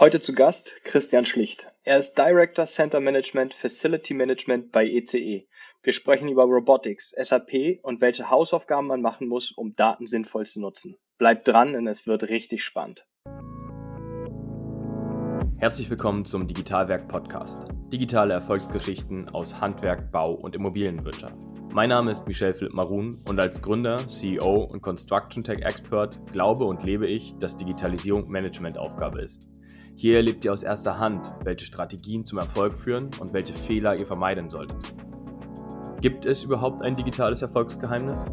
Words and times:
Heute 0.00 0.20
zu 0.20 0.32
Gast 0.32 0.76
Christian 0.84 1.24
Schlicht. 1.24 1.72
Er 1.82 1.98
ist 1.98 2.16
Director 2.16 2.66
Center 2.66 3.00
Management 3.00 3.52
Facility 3.52 4.14
Management 4.14 4.70
bei 4.70 4.86
ECE. 4.86 5.48
Wir 5.82 5.92
sprechen 5.92 6.28
über 6.28 6.44
Robotics, 6.44 7.12
SAP 7.20 7.80
und 7.82 8.00
welche 8.00 8.30
Hausaufgaben 8.30 8.86
man 8.86 9.02
machen 9.02 9.26
muss, 9.26 9.50
um 9.50 9.72
Daten 9.72 10.06
sinnvoll 10.06 10.46
zu 10.46 10.60
nutzen. 10.60 10.96
Bleibt 11.18 11.48
dran, 11.48 11.72
denn 11.72 11.88
es 11.88 12.06
wird 12.06 12.28
richtig 12.28 12.62
spannend. 12.62 13.08
Herzlich 15.58 15.90
willkommen 15.90 16.24
zum 16.24 16.46
Digitalwerk 16.46 17.08
Podcast. 17.08 17.64
Digitale 17.92 18.34
Erfolgsgeschichten 18.34 19.28
aus 19.30 19.60
Handwerk, 19.60 20.12
Bau 20.12 20.32
und 20.32 20.54
Immobilienwirtschaft. 20.54 21.34
Mein 21.74 21.88
Name 21.88 22.12
ist 22.12 22.28
Michel 22.28 22.54
Philipp 22.54 22.72
Marun 22.72 23.18
und 23.26 23.40
als 23.40 23.60
Gründer, 23.60 23.96
CEO 24.06 24.62
und 24.62 24.80
Construction 24.80 25.42
Tech 25.42 25.58
Expert 25.62 26.20
glaube 26.30 26.66
und 26.66 26.84
lebe 26.84 27.08
ich, 27.08 27.34
dass 27.40 27.56
Digitalisierung 27.56 28.30
Managementaufgabe 28.30 29.22
ist. 29.22 29.50
Hier 30.00 30.18
erlebt 30.18 30.44
ihr 30.44 30.52
aus 30.52 30.62
erster 30.62 31.00
Hand, 31.00 31.34
welche 31.42 31.66
Strategien 31.66 32.24
zum 32.24 32.38
Erfolg 32.38 32.78
führen 32.78 33.10
und 33.18 33.32
welche 33.32 33.52
Fehler 33.52 33.96
ihr 33.96 34.06
vermeiden 34.06 34.48
solltet. 34.48 34.76
Gibt 36.00 36.24
es 36.24 36.44
überhaupt 36.44 36.82
ein 36.82 36.94
digitales 36.94 37.42
Erfolgsgeheimnis? 37.42 38.30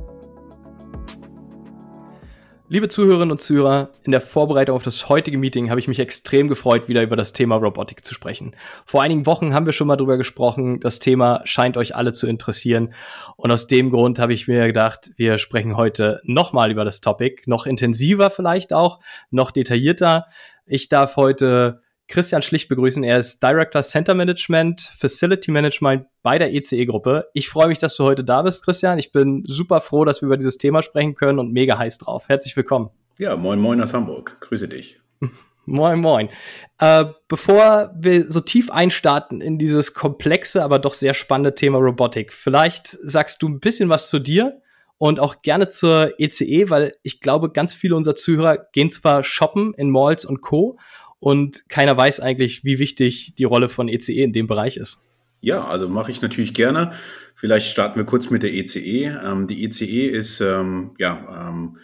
Liebe 2.67 2.87
Zuhörerinnen 2.87 3.31
und 3.31 3.41
Zuhörer, 3.41 3.91
in 4.03 4.11
der 4.11 4.21
Vorbereitung 4.21 4.75
auf 4.75 4.83
das 4.83 5.09
heutige 5.09 5.39
Meeting 5.39 5.69
habe 5.71 5.79
ich 5.79 5.87
mich 5.87 5.99
extrem 5.99 6.47
gefreut, 6.47 6.87
wieder 6.87 7.01
über 7.01 7.15
das 7.15 7.33
Thema 7.33 7.55
Robotik 7.55 8.05
zu 8.05 8.13
sprechen. 8.13 8.55
Vor 8.85 9.01
einigen 9.01 9.25
Wochen 9.25 9.53
haben 9.53 9.65
wir 9.65 9.73
schon 9.73 9.87
mal 9.87 9.97
drüber 9.97 10.17
gesprochen. 10.17 10.79
Das 10.79 10.99
Thema 10.99 11.41
scheint 11.45 11.77
euch 11.77 11.95
alle 11.95 12.13
zu 12.13 12.27
interessieren. 12.27 12.93
Und 13.37 13.51
aus 13.51 13.65
dem 13.67 13.89
Grund 13.91 14.19
habe 14.19 14.33
ich 14.33 14.47
mir 14.47 14.67
gedacht, 14.67 15.11
wir 15.15 15.39
sprechen 15.39 15.77
heute 15.77 16.21
nochmal 16.23 16.71
über 16.71 16.85
das 16.85 17.01
Topic, 17.01 17.43
noch 17.45 17.67
intensiver 17.67 18.29
vielleicht 18.31 18.73
auch, 18.73 18.99
noch 19.29 19.51
detaillierter. 19.51 20.25
Ich 20.67 20.89
darf 20.89 21.15
heute 21.15 21.81
Christian 22.07 22.41
Schlicht 22.41 22.69
begrüßen. 22.69 23.03
Er 23.03 23.19
ist 23.19 23.41
Director 23.41 23.83
Center 23.83 24.15
Management, 24.15 24.81
Facility 24.81 25.51
Management 25.51 26.07
bei 26.23 26.39
der 26.39 26.53
ECE-Gruppe. 26.53 27.27
Ich 27.33 27.49
freue 27.49 27.67
mich, 27.67 27.77
dass 27.77 27.95
du 27.95 28.03
heute 28.03 28.23
da 28.23 28.41
bist, 28.41 28.65
Christian. 28.65 28.97
Ich 28.97 29.11
bin 29.11 29.43
super 29.45 29.79
froh, 29.79 30.05
dass 30.05 30.23
wir 30.23 30.25
über 30.25 30.37
dieses 30.37 30.57
Thema 30.57 30.81
sprechen 30.81 31.13
können 31.13 31.37
und 31.37 31.53
mega 31.53 31.77
heiß 31.77 31.99
drauf. 31.99 32.29
Herzlich 32.29 32.57
willkommen. 32.57 32.89
Ja, 33.19 33.35
moin, 33.35 33.59
moin 33.59 33.79
aus 33.79 33.93
Hamburg. 33.93 34.37
Grüße 34.39 34.67
dich. 34.67 34.99
Moin, 35.67 35.99
moin. 35.99 36.29
Äh, 36.77 37.05
bevor 37.27 37.91
wir 37.97 38.31
so 38.31 38.39
tief 38.39 38.69
einstarten 38.69 39.41
in 39.41 39.57
dieses 39.57 39.95
komplexe, 39.95 40.63
aber 40.63 40.77
doch 40.77 40.93
sehr 40.93 41.15
spannende 41.15 41.55
Thema 41.55 41.79
Robotik, 41.79 42.31
vielleicht 42.31 42.89
sagst 43.01 43.41
du 43.41 43.47
ein 43.47 43.59
bisschen 43.59 43.89
was 43.89 44.11
zu 44.11 44.19
dir 44.19 44.61
und 44.97 45.19
auch 45.19 45.41
gerne 45.41 45.69
zur 45.69 46.13
ECE, 46.19 46.69
weil 46.69 46.95
ich 47.03 47.19
glaube, 47.19 47.51
ganz 47.51 47.73
viele 47.73 47.95
unserer 47.95 48.15
Zuhörer 48.15 48.67
gehen 48.71 48.89
zwar 48.89 49.23
shoppen 49.23 49.73
in 49.73 49.89
Malls 49.89 50.25
und 50.25 50.41
Co. 50.41 50.77
und 51.19 51.67
keiner 51.69 51.97
weiß 51.97 52.19
eigentlich, 52.19 52.63
wie 52.63 52.79
wichtig 52.79 53.35
die 53.35 53.43
Rolle 53.43 53.69
von 53.69 53.87
ECE 53.87 54.23
in 54.23 54.33
dem 54.33 54.47
Bereich 54.47 54.77
ist. 54.77 54.99
Ja, 55.41 55.65
also 55.65 55.87
mache 55.87 56.11
ich 56.11 56.21
natürlich 56.21 56.53
gerne. 56.53 56.93
Vielleicht 57.35 57.67
starten 57.67 57.99
wir 57.99 58.05
kurz 58.05 58.29
mit 58.29 58.41
der 58.41 58.53
ECE. 58.53 59.19
Ähm, 59.23 59.47
die 59.47 59.63
ECE 59.63 60.07
ist 60.07 60.41
ähm, 60.41 60.95
ja 60.97 61.49
ähm, 61.49 61.77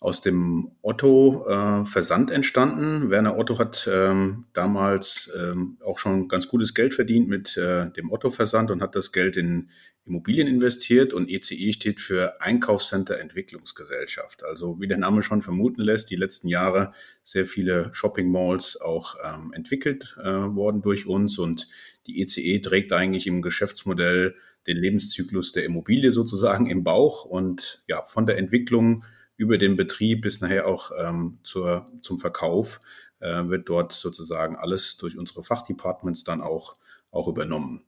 aus 0.00 0.20
dem 0.20 0.70
Otto-Versand 0.82 2.30
äh, 2.30 2.34
entstanden. 2.34 3.10
Werner 3.10 3.36
Otto 3.36 3.58
hat 3.58 3.90
ähm, 3.92 4.44
damals 4.52 5.32
ähm, 5.36 5.78
auch 5.84 5.98
schon 5.98 6.28
ganz 6.28 6.46
gutes 6.46 6.74
Geld 6.74 6.94
verdient 6.94 7.28
mit 7.28 7.56
äh, 7.56 7.90
dem 7.90 8.12
Otto-Versand 8.12 8.70
und 8.70 8.80
hat 8.80 8.94
das 8.94 9.10
Geld 9.10 9.36
in 9.36 9.70
Immobilien 10.08 10.48
investiert 10.48 11.12
und 11.12 11.30
ECE 11.30 11.72
steht 11.72 12.00
für 12.00 12.40
Einkaufscenter 12.40 13.18
Entwicklungsgesellschaft. 13.18 14.44
Also 14.44 14.80
wie 14.80 14.88
der 14.88 14.98
Name 14.98 15.22
schon 15.22 15.42
vermuten 15.42 15.82
lässt, 15.82 16.10
die 16.10 16.16
letzten 16.16 16.48
Jahre 16.48 16.92
sehr 17.22 17.46
viele 17.46 17.90
Shopping 17.92 18.30
Malls 18.30 18.80
auch 18.80 19.16
ähm, 19.24 19.52
entwickelt 19.52 20.16
äh, 20.18 20.24
worden 20.24 20.82
durch 20.82 21.06
uns 21.06 21.38
und 21.38 21.68
die 22.06 22.22
ECE 22.22 22.60
trägt 22.60 22.92
eigentlich 22.92 23.26
im 23.26 23.42
Geschäftsmodell 23.42 24.34
den 24.66 24.76
Lebenszyklus 24.76 25.52
der 25.52 25.64
Immobilie 25.64 26.12
sozusagen 26.12 26.68
im 26.68 26.84
Bauch 26.84 27.24
und 27.24 27.82
ja, 27.86 28.04
von 28.04 28.26
der 28.26 28.38
Entwicklung 28.38 29.04
über 29.36 29.56
den 29.56 29.76
Betrieb 29.76 30.22
bis 30.22 30.40
nachher 30.40 30.66
auch 30.66 30.90
ähm, 30.98 31.38
zur, 31.42 31.90
zum 32.00 32.18
Verkauf 32.18 32.80
äh, 33.20 33.48
wird 33.48 33.68
dort 33.68 33.92
sozusagen 33.92 34.56
alles 34.56 34.96
durch 34.96 35.16
unsere 35.16 35.42
Fachdepartments 35.42 36.24
dann 36.24 36.40
auch, 36.40 36.76
auch 37.10 37.28
übernommen. 37.28 37.84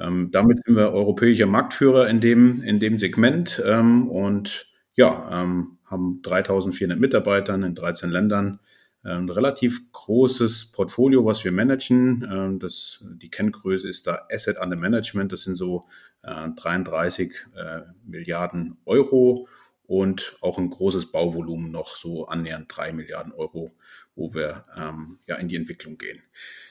Ähm, 0.00 0.30
damit 0.30 0.64
sind 0.64 0.76
wir 0.76 0.92
europäischer 0.92 1.46
Marktführer 1.46 2.08
in 2.08 2.20
dem, 2.20 2.62
in 2.62 2.80
dem 2.80 2.98
Segment 2.98 3.62
ähm, 3.64 4.08
und 4.08 4.66
ja, 4.94 5.42
ähm, 5.42 5.78
haben 5.84 6.20
3400 6.22 6.98
Mitarbeitern 6.98 7.62
in 7.62 7.74
13 7.74 8.10
Ländern. 8.10 8.60
Ähm, 9.04 9.24
ein 9.24 9.30
relativ 9.30 9.92
großes 9.92 10.72
Portfolio, 10.72 11.24
was 11.24 11.44
wir 11.44 11.52
managen. 11.52 12.26
Ähm, 12.30 12.58
das, 12.58 13.02
die 13.02 13.30
Kenngröße 13.30 13.88
ist 13.88 14.06
da 14.06 14.26
Asset 14.30 14.58
Under 14.58 14.76
Management. 14.76 15.32
Das 15.32 15.42
sind 15.42 15.56
so 15.56 15.84
äh, 16.22 16.48
33 16.56 17.32
äh, 17.56 17.80
Milliarden 18.04 18.78
Euro 18.84 19.48
und 19.86 20.36
auch 20.40 20.58
ein 20.58 20.70
großes 20.70 21.06
Bauvolumen 21.06 21.72
noch 21.72 21.96
so 21.96 22.26
annähernd 22.26 22.66
drei 22.68 22.92
Milliarden 22.92 23.32
Euro, 23.32 23.72
wo 24.14 24.34
wir 24.34 24.64
ähm, 24.76 25.18
ja 25.26 25.36
in 25.36 25.48
die 25.48 25.56
Entwicklung 25.56 25.98
gehen. 25.98 26.22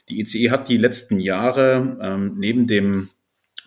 Die 0.07 0.21
ECE 0.21 0.51
hat 0.51 0.69
die 0.69 0.77
letzten 0.77 1.19
Jahre 1.19 1.97
ähm, 2.01 2.35
neben 2.37 2.65
dem 2.65 3.09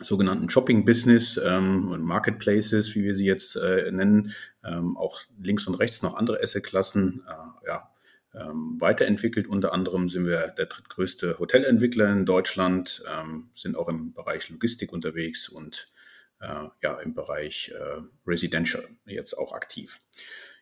sogenannten 0.02 0.50
Shopping-Business 0.50 1.40
ähm, 1.44 1.88
und 1.88 2.02
Marketplaces, 2.02 2.94
wie 2.94 3.04
wir 3.04 3.14
sie 3.14 3.26
jetzt 3.26 3.56
äh, 3.56 3.90
nennen, 3.90 4.32
ähm, 4.64 4.96
auch 4.96 5.20
links 5.40 5.66
und 5.66 5.74
rechts 5.74 6.02
noch 6.02 6.14
andere 6.14 6.40
Asset-Klassen 6.42 7.22
äh, 7.26 7.68
ja, 7.68 7.90
ähm, 8.34 8.76
weiterentwickelt. 8.80 9.46
Unter 9.46 9.72
anderem 9.72 10.08
sind 10.08 10.26
wir 10.26 10.48
der 10.56 10.66
drittgrößte 10.66 11.38
Hotelentwickler 11.38 12.10
in 12.12 12.26
Deutschland, 12.26 13.02
ähm, 13.10 13.50
sind 13.52 13.76
auch 13.76 13.88
im 13.88 14.12
Bereich 14.12 14.48
Logistik 14.50 14.92
unterwegs 14.92 15.48
und 15.48 15.92
äh, 16.40 16.68
ja, 16.82 16.98
im 17.00 17.14
Bereich 17.14 17.72
äh, 17.74 18.02
Residential 18.26 18.84
jetzt 19.06 19.34
auch 19.34 19.52
aktiv. 19.52 20.00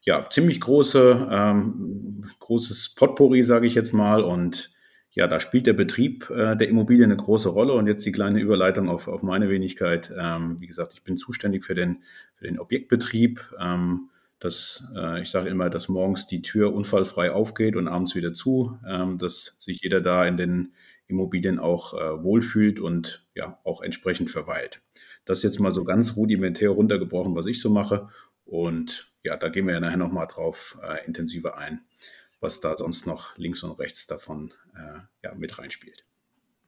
Ja, 0.03 0.29
ziemlich 0.31 0.61
große, 0.61 1.29
ähm, 1.31 2.31
großes 2.39 2.95
Potpourri, 2.95 3.43
sage 3.43 3.67
ich 3.67 3.75
jetzt 3.75 3.93
mal. 3.93 4.23
Und 4.23 4.73
ja, 5.13 5.27
da 5.27 5.41
spielt 5.41 5.67
der 5.67 5.73
Betrieb 5.73 6.31
äh, 6.31 6.57
der 6.57 6.69
Immobilie 6.69 7.05
eine 7.05 7.17
große 7.17 7.49
Rolle. 7.49 7.73
Und 7.73 7.87
jetzt 7.87 8.05
die 8.07 8.13
kleine 8.13 8.41
Überleitung 8.41 8.89
auf, 8.89 9.09
auf 9.09 9.23
meine 9.23 9.51
Wenigkeit. 9.51 10.13
Ähm, 10.19 10.61
wie 10.61 10.67
gesagt, 10.67 10.93
ich 10.95 11.03
bin 11.03 11.17
zuständig 11.17 11.65
für 11.65 11.75
den, 11.75 12.03
für 12.37 12.45
den 12.45 12.59
Objektbetrieb. 12.59 13.55
Ähm, 13.59 14.11
dass 14.41 14.83
äh, 14.97 15.21
ich 15.21 15.31
sage 15.31 15.51
immer, 15.51 15.71
dass 15.71 15.89
morgens 15.89 16.27
die 16.27 16.43
Tür 16.43 16.73
unfallfrei 16.73 17.31
aufgeht 17.31 17.77
und 17.77 17.87
abends 17.89 18.15
wieder 18.15 18.33
zu, 18.33 18.79
ähm, 18.89 19.19
dass 19.19 19.55
sich 19.59 19.83
jeder 19.83 20.01
da 20.01 20.25
in 20.25 20.39
den 20.39 20.73
Immobilien 21.07 21.59
auch 21.59 21.93
äh, 21.95 22.23
wohlfühlt 22.23 22.81
und 22.81 23.27
ja 23.35 23.59
auch 23.65 23.83
entsprechend 23.83 24.31
verweilt. 24.31 24.81
Das 25.27 25.43
jetzt 25.43 25.61
mal 25.61 25.73
so 25.73 25.85
ganz 25.85 26.17
rudimentär 26.17 26.71
runtergebrochen, 26.71 27.37
was 27.37 27.47
ich 27.47 27.61
so 27.61 27.69
mache. 27.69 28.09
Und 28.45 29.13
ja, 29.23 29.37
da 29.37 29.51
gehen 29.51 29.67
wir 29.67 29.75
ja 29.75 29.81
nachher 29.81 29.99
nochmal 29.99 30.27
drauf 30.27 30.79
äh, 30.83 31.07
intensiver 31.07 31.59
ein, 31.59 31.83
was 32.41 32.61
da 32.61 32.77
sonst 32.77 33.07
noch 33.07 33.37
links 33.37 33.63
und 33.63 33.79
rechts 33.79 34.07
davon 34.07 34.53
äh, 34.75 35.01
ja, 35.23 35.35
mit 35.35 35.59
reinspielt. 35.59 36.05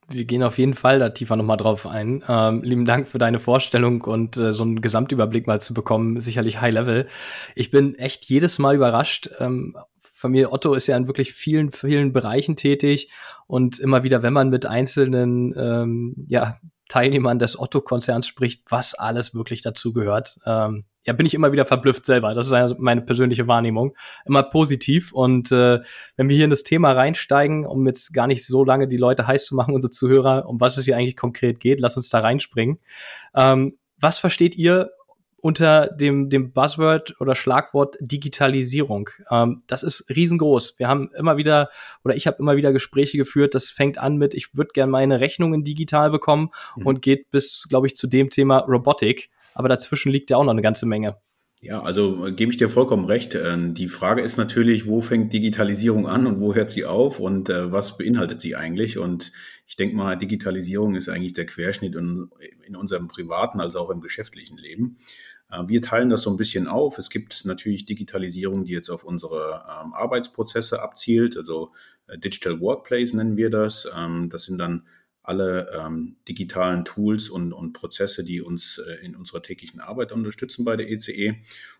Wir 0.08 0.24
gehen 0.24 0.42
auf 0.42 0.58
jeden 0.58 0.74
Fall 0.74 0.98
da 0.98 1.10
tiefer 1.10 1.36
nochmal 1.36 1.56
drauf 1.56 1.86
ein. 1.86 2.24
Ähm, 2.28 2.62
lieben 2.62 2.84
Dank 2.84 3.08
für 3.08 3.18
deine 3.18 3.38
Vorstellung 3.38 4.02
und 4.02 4.36
äh, 4.36 4.52
so 4.52 4.64
einen 4.64 4.80
Gesamtüberblick 4.80 5.46
mal 5.46 5.60
zu 5.60 5.74
bekommen. 5.74 6.20
Sicherlich 6.20 6.60
High 6.60 6.74
Level. 6.74 7.08
Ich 7.54 7.70
bin 7.70 7.94
echt 7.94 8.24
jedes 8.24 8.58
Mal 8.58 8.74
überrascht. 8.74 9.30
Ähm, 9.38 9.76
Familie 10.00 10.52
Otto 10.52 10.74
ist 10.74 10.86
ja 10.86 10.96
in 10.96 11.06
wirklich 11.06 11.32
vielen, 11.32 11.70
vielen 11.70 12.12
Bereichen 12.12 12.56
tätig 12.56 13.10
und 13.46 13.78
immer 13.78 14.02
wieder, 14.02 14.22
wenn 14.22 14.32
man 14.32 14.50
mit 14.50 14.66
einzelnen 14.66 15.54
ähm, 15.56 16.14
ja, 16.28 16.56
Teilnehmern 16.88 17.38
des 17.38 17.58
Otto-Konzerns 17.58 18.26
spricht, 18.26 18.64
was 18.68 18.94
alles 18.94 19.34
wirklich 19.34 19.62
dazu 19.62 19.92
gehört. 19.92 20.38
Ähm, 20.46 20.84
ja, 21.04 21.12
bin 21.12 21.26
ich 21.26 21.34
immer 21.34 21.50
wieder 21.50 21.64
verblüfft 21.64 22.06
selber. 22.06 22.34
Das 22.34 22.50
ist 22.50 22.78
meine 22.78 23.02
persönliche 23.02 23.48
Wahrnehmung. 23.48 23.96
Immer 24.24 24.44
positiv. 24.44 25.12
Und 25.12 25.50
äh, 25.50 25.80
wenn 26.16 26.28
wir 26.28 26.36
hier 26.36 26.44
in 26.44 26.50
das 26.50 26.62
Thema 26.62 26.92
reinsteigen, 26.92 27.66
um 27.66 27.86
jetzt 27.86 28.12
gar 28.12 28.28
nicht 28.28 28.46
so 28.46 28.64
lange 28.64 28.86
die 28.86 28.98
Leute 28.98 29.26
heiß 29.26 29.46
zu 29.46 29.56
machen, 29.56 29.74
unsere 29.74 29.90
Zuhörer, 29.90 30.48
um 30.48 30.60
was 30.60 30.76
es 30.76 30.84
hier 30.84 30.96
eigentlich 30.96 31.16
konkret 31.16 31.58
geht, 31.58 31.80
lass 31.80 31.96
uns 31.96 32.08
da 32.08 32.20
reinspringen. 32.20 32.78
Ähm, 33.34 33.78
was 33.98 34.18
versteht 34.18 34.54
ihr 34.56 34.90
unter 35.42 35.88
dem, 35.88 36.30
dem 36.30 36.52
Buzzword 36.52 37.20
oder 37.20 37.34
Schlagwort 37.34 37.96
Digitalisierung. 38.00 39.10
Ähm, 39.28 39.60
das 39.66 39.82
ist 39.82 40.08
riesengroß. 40.08 40.78
Wir 40.78 40.86
haben 40.86 41.10
immer 41.18 41.36
wieder, 41.36 41.68
oder 42.04 42.14
ich 42.14 42.28
habe 42.28 42.36
immer 42.38 42.54
wieder 42.54 42.72
Gespräche 42.72 43.18
geführt, 43.18 43.56
das 43.56 43.68
fängt 43.68 43.98
an 43.98 44.16
mit, 44.16 44.34
ich 44.34 44.54
würde 44.56 44.70
gerne 44.72 44.92
meine 44.92 45.18
Rechnungen 45.18 45.64
digital 45.64 46.10
bekommen 46.10 46.50
mhm. 46.76 46.86
und 46.86 47.02
geht 47.02 47.30
bis, 47.32 47.66
glaube 47.68 47.88
ich, 47.88 47.96
zu 47.96 48.06
dem 48.06 48.30
Thema 48.30 48.58
Robotik. 48.58 49.30
Aber 49.52 49.68
dazwischen 49.68 50.12
liegt 50.12 50.30
ja 50.30 50.36
auch 50.36 50.44
noch 50.44 50.52
eine 50.52 50.62
ganze 50.62 50.86
Menge. 50.86 51.16
Ja, 51.64 51.80
also 51.80 52.26
äh, 52.26 52.32
gebe 52.32 52.50
ich 52.50 52.58
dir 52.58 52.68
vollkommen 52.68 53.04
recht. 53.04 53.36
Ähm, 53.36 53.72
die 53.72 53.86
Frage 53.86 54.20
ist 54.22 54.36
natürlich, 54.36 54.88
wo 54.88 55.00
fängt 55.00 55.32
Digitalisierung 55.32 56.08
an 56.08 56.26
und 56.26 56.40
wo 56.40 56.56
hört 56.56 56.70
sie 56.70 56.84
auf 56.84 57.20
und 57.20 57.48
äh, 57.50 57.70
was 57.70 57.96
beinhaltet 57.96 58.40
sie 58.40 58.56
eigentlich? 58.56 58.98
Und 58.98 59.30
ich 59.64 59.76
denke 59.76 59.94
mal, 59.94 60.16
Digitalisierung 60.18 60.96
ist 60.96 61.08
eigentlich 61.08 61.34
der 61.34 61.46
Querschnitt 61.46 61.94
in, 61.94 62.30
unserem 62.74 63.06
privaten 63.06 63.60
als 63.60 63.76
auch 63.76 63.90
im 63.90 64.00
geschäftlichen 64.00 64.58
Leben. 64.58 64.96
Äh, 65.52 65.62
wir 65.68 65.80
teilen 65.82 66.10
das 66.10 66.22
so 66.22 66.30
ein 66.30 66.36
bisschen 66.36 66.66
auf. 66.66 66.98
Es 66.98 67.10
gibt 67.10 67.44
natürlich 67.44 67.86
Digitalisierung, 67.86 68.64
die 68.64 68.72
jetzt 68.72 68.90
auf 68.90 69.04
unsere 69.04 69.64
ähm, 69.84 69.94
Arbeitsprozesse 69.94 70.82
abzielt, 70.82 71.36
also 71.36 71.70
Digital 72.16 72.60
Workplace 72.60 73.12
nennen 73.14 73.36
wir 73.36 73.50
das. 73.50 73.88
Ähm, 73.96 74.30
das 74.30 74.46
sind 74.46 74.58
dann 74.58 74.82
alle 75.22 75.70
ähm, 75.72 76.16
digitalen 76.28 76.84
Tools 76.84 77.28
und, 77.30 77.52
und 77.52 77.72
Prozesse, 77.72 78.24
die 78.24 78.40
uns 78.40 78.78
äh, 78.78 79.04
in 79.04 79.14
unserer 79.14 79.42
täglichen 79.42 79.80
Arbeit 79.80 80.12
unterstützen 80.12 80.64
bei 80.64 80.76
der 80.76 80.90
ECE. 80.90 81.12
E. 81.12 81.34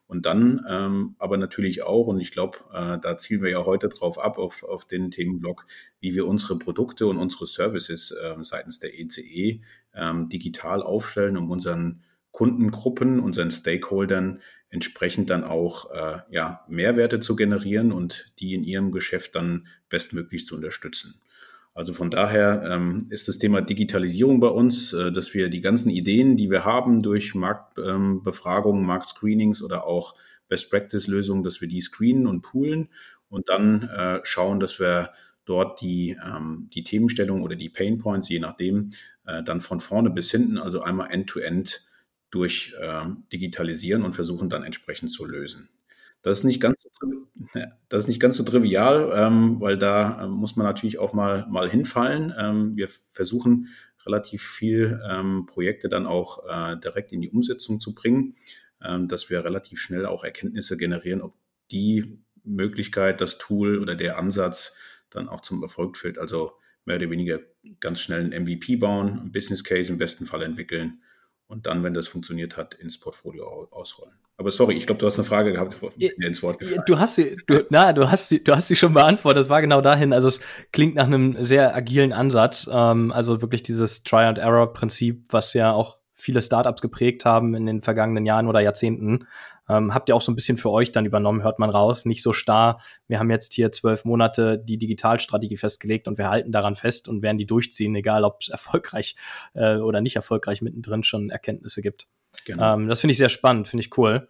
Und 0.07 0.27
dann 0.27 0.65
ähm, 0.69 1.17
aber 1.19 1.39
natürlich 1.39 1.83
auch, 1.83 2.07
und 2.07 2.21
ich 2.21 2.31
glaube, 2.31 2.59
äh, 2.73 2.99
da 3.01 3.17
zielen 3.17 3.43
wir 3.43 3.51
ja 3.51 3.65
heute 3.65 3.89
drauf 3.89 4.19
ab, 4.19 4.39
auf, 4.39 4.63
auf 4.63 4.85
den 4.85 5.11
Themenblock, 5.11 5.67
wie 6.01 6.15
wir 6.15 6.27
unsere 6.27 6.59
Produkte 6.59 7.07
und 7.07 7.17
unsere 7.17 7.47
Services 7.47 8.11
äh, 8.13 8.37
seitens 8.43 8.79
der 8.79 8.99
ECE 8.99 9.23
e, 9.23 9.61
ähm, 9.95 10.29
digital 10.29 10.83
aufstellen, 10.83 11.37
um 11.37 11.51
unseren 11.51 12.03
Kundengruppen, 12.31 13.21
unseren 13.21 13.51
Stakeholdern 13.51 14.41
entsprechend 14.69 15.31
dann 15.31 15.45
auch 15.45 15.91
äh, 15.91 16.21
ja, 16.31 16.65
Mehrwerte 16.69 17.21
zu 17.21 17.37
generieren 17.37 17.93
und 17.93 18.33
die 18.39 18.55
in 18.55 18.65
ihrem 18.65 18.91
Geschäft 18.91 19.35
dann 19.35 19.67
bestmöglich 19.89 20.47
zu 20.47 20.57
unterstützen. 20.57 21.22
Also 21.75 21.93
von 21.95 22.11
daher 22.11 22.63
ähm, 22.71 23.07
ist 23.11 23.29
das 23.29 23.39
Thema 23.39 23.63
Digitalisierung 23.63 24.41
bei 24.41 24.49
uns, 24.49 24.93
äh, 24.93 25.11
dass 25.11 25.33
wir 25.33 25.49
die 25.49 25.63
ganzen 25.63 25.91
Ideen, 25.91 26.37
die 26.37 26.51
wir 26.51 26.65
haben 26.65 27.03
durch 27.03 27.35
Marktbefragungen, 27.35 28.83
ähm, 28.83 28.87
Marktscreenings 28.87 29.63
oder 29.63 29.87
auch 29.87 30.15
Best-Practice-Lösungen, 30.49 31.45
dass 31.45 31.63
wir 31.63 31.69
die 31.69 31.81
screenen 31.81 32.27
und 32.27 32.43
poolen 32.43 32.91
und 33.29 33.49
dann 33.49 33.85
äh, 33.85 34.21
schauen, 34.23 34.61
dass 34.61 34.79
wir 34.79 35.13
dort 35.47 35.81
die, 35.81 36.19
ähm, 36.25 36.69
die 36.75 36.85
Themenstellung 36.85 37.43
oder 37.43 37.57
die 37.57 37.71
Pain 37.71 37.99
Points, 37.99 38.29
je 38.29 38.39
nachdem, 38.39 38.91
äh, 39.27 39.43
dann 39.43 39.63
von 39.63 39.81
vorne 39.81 40.11
bis 40.11 40.31
hinten, 40.31 40.59
also 40.59 40.83
einmal 40.83 41.11
end-to-end 41.11 41.69
-end 41.69 41.81
durch 42.31 42.75
äh, 42.81 43.05
digitalisieren 43.33 44.03
und 44.03 44.15
versuchen 44.15 44.51
dann 44.51 44.63
entsprechend 44.63 45.11
zu 45.11 45.25
lösen. 45.25 45.69
Das 46.23 46.39
ist 46.39 46.45
nicht 46.45 46.61
ganz 46.61 46.81
so, 46.83 46.89
das 47.89 48.05
ist 48.05 48.09
nicht 48.09 48.21
ganz 48.21 48.37
so 48.37 48.45
trivial, 48.45 49.13
ähm, 49.15 49.61
weil 49.61 49.77
da 49.77 50.25
äh, 50.25 50.29
muss 50.29 50.57
man 50.57 50.67
natürlich 50.67 50.99
auch 50.99 51.13
mal, 51.13 51.47
mal 51.49 51.69
hinfallen. 51.69 52.33
Ähm, 52.39 52.77
wir 52.77 52.89
versuchen 53.11 53.69
relativ 54.07 54.43
viel 54.43 55.01
ähm, 55.09 55.47
Projekte 55.47 55.89
dann 55.89 56.07
auch 56.07 56.45
äh, 56.49 56.77
direkt 56.79 57.13
in 57.13 57.21
die 57.21 57.31
Umsetzung 57.31 57.81
zu 57.81 57.95
bringen, 57.95 58.35
ähm, 58.83 59.09
dass 59.09 59.31
wir 59.31 59.45
relativ 59.45 59.81
schnell 59.81 60.07
auch 60.07 60.25
Erkenntnisse 60.25 60.77
generieren, 60.77 61.21
ob 61.21 61.35
die 61.71 62.19
Möglichkeit, 62.45 63.21
das 63.21 63.39
Tool 63.39 63.79
oder 63.79 63.95
der 63.95 64.19
Ansatz 64.19 64.77
dann 65.11 65.29
auch 65.29 65.41
zum 65.41 65.63
Erfolg 65.63 65.97
führt. 65.97 66.19
Also 66.19 66.53
mehr 66.85 66.97
oder 66.97 67.11
weniger 67.11 67.41
ganz 67.79 68.01
schnell 68.01 68.25
ein 68.25 68.43
MVP 68.43 68.77
bauen, 68.77 69.21
ein 69.21 69.33
Business 69.33 69.63
Case 69.63 69.93
im 69.93 69.99
besten 69.99 70.27
Fall 70.27 70.43
entwickeln 70.43 71.01
und 71.53 71.67
dann, 71.67 71.85
wenn 71.85 71.93
das 71.93 72.09
funktioniert 72.09 72.57
hat, 72.57 72.75
ins 72.75 72.99
Portfolio 72.99 73.69
ausrollen. 73.71 74.15
Aber 74.39 74.51
sorry, 74.51 74.75
ich 74.75 74.87
glaube, 74.87 74.99
du 74.99 75.07
hast 75.07 75.19
eine 75.19 75.25
Frage 75.25 75.53
gehabt, 75.53 75.79
mir 75.99 76.27
ins 76.27 76.43
Wort 76.43 76.59
gefallen. 76.59 76.83
Du 76.87 76.99
hast 76.99 77.17
sie, 77.17 77.37
du, 77.47 77.67
na, 77.69 77.93
du 77.93 78.11
hast 78.11 78.31
sie, 78.31 78.43
du 78.43 78.57
hast 78.57 78.69
sie 78.69 78.75
schon 78.75 78.95
beantwortet. 78.95 79.41
Das 79.41 79.51
war 79.51 79.61
genau 79.61 79.83
dahin. 79.83 80.15
Also 80.15 80.29
es 80.29 80.41
klingt 80.73 80.95
nach 80.95 81.05
einem 81.05 81.37
sehr 81.45 81.77
agilen 81.77 82.15
Ansatz. 82.15 82.69
Ähm, 82.73 83.13
also 83.13 83.43
wirklich 83.43 83.63
dieses 83.63 84.03
Try 84.03 84.25
and 84.25 84.39
Error 84.39 84.73
Prinzip, 84.73 85.27
was 85.29 85.53
ja 85.53 85.73
auch 85.73 85.99
viele 86.15 86.41
Startups 86.41 86.81
geprägt 86.81 87.27
haben 87.27 87.55
in 87.55 87.67
den 87.67 87.83
vergangenen 87.83 88.25
Jahren 88.25 88.49
oder 88.49 88.61
Jahrzehnten. 88.61 89.27
Ähm, 89.69 89.95
habt 89.95 90.09
ihr 90.09 90.17
auch 90.17 90.23
so 90.23 90.33
ein 90.33 90.35
bisschen 90.35 90.59
für 90.59 90.71
euch 90.71 90.93
dann 90.93 91.07
übernommen, 91.07 91.43
hört 91.43 91.59
man 91.59 91.71
raus. 91.71 92.05
Nicht 92.05 92.23
so 92.23 92.33
starr. 92.33 92.81
Wir 93.09 93.19
haben 93.19 93.31
jetzt 93.31 93.53
hier 93.53 93.71
zwölf 93.73 94.05
Monate 94.05 94.59
die 94.59 94.79
Digitalstrategie 94.79 95.57
festgelegt 95.57 96.09
und 96.09 96.19
wir 96.19 96.29
halten 96.29 96.53
daran 96.53 96.75
fest 96.75 97.09
und 97.09 97.23
werden 97.23 97.39
die 97.39 97.47
durchziehen, 97.47 97.95
egal 97.95 98.25
ob 98.25 98.39
es 98.41 98.49
erfolgreich 98.51 99.17
äh, 99.55 99.77
oder 99.77 100.01
nicht 100.01 100.17
erfolgreich 100.17 100.63
mittendrin 100.63 101.03
schon 101.05 101.31
Erkenntnisse 101.31 101.83
gibt. 101.83 102.09
Genau. 102.45 102.75
Ähm, 102.75 102.89
das 102.89 103.01
finde 103.01 103.13
ich 103.13 103.19
sehr 103.19 103.29
spannend, 103.29 103.69
finde 103.69 103.85
ich 103.85 103.97
cool. 103.97 104.29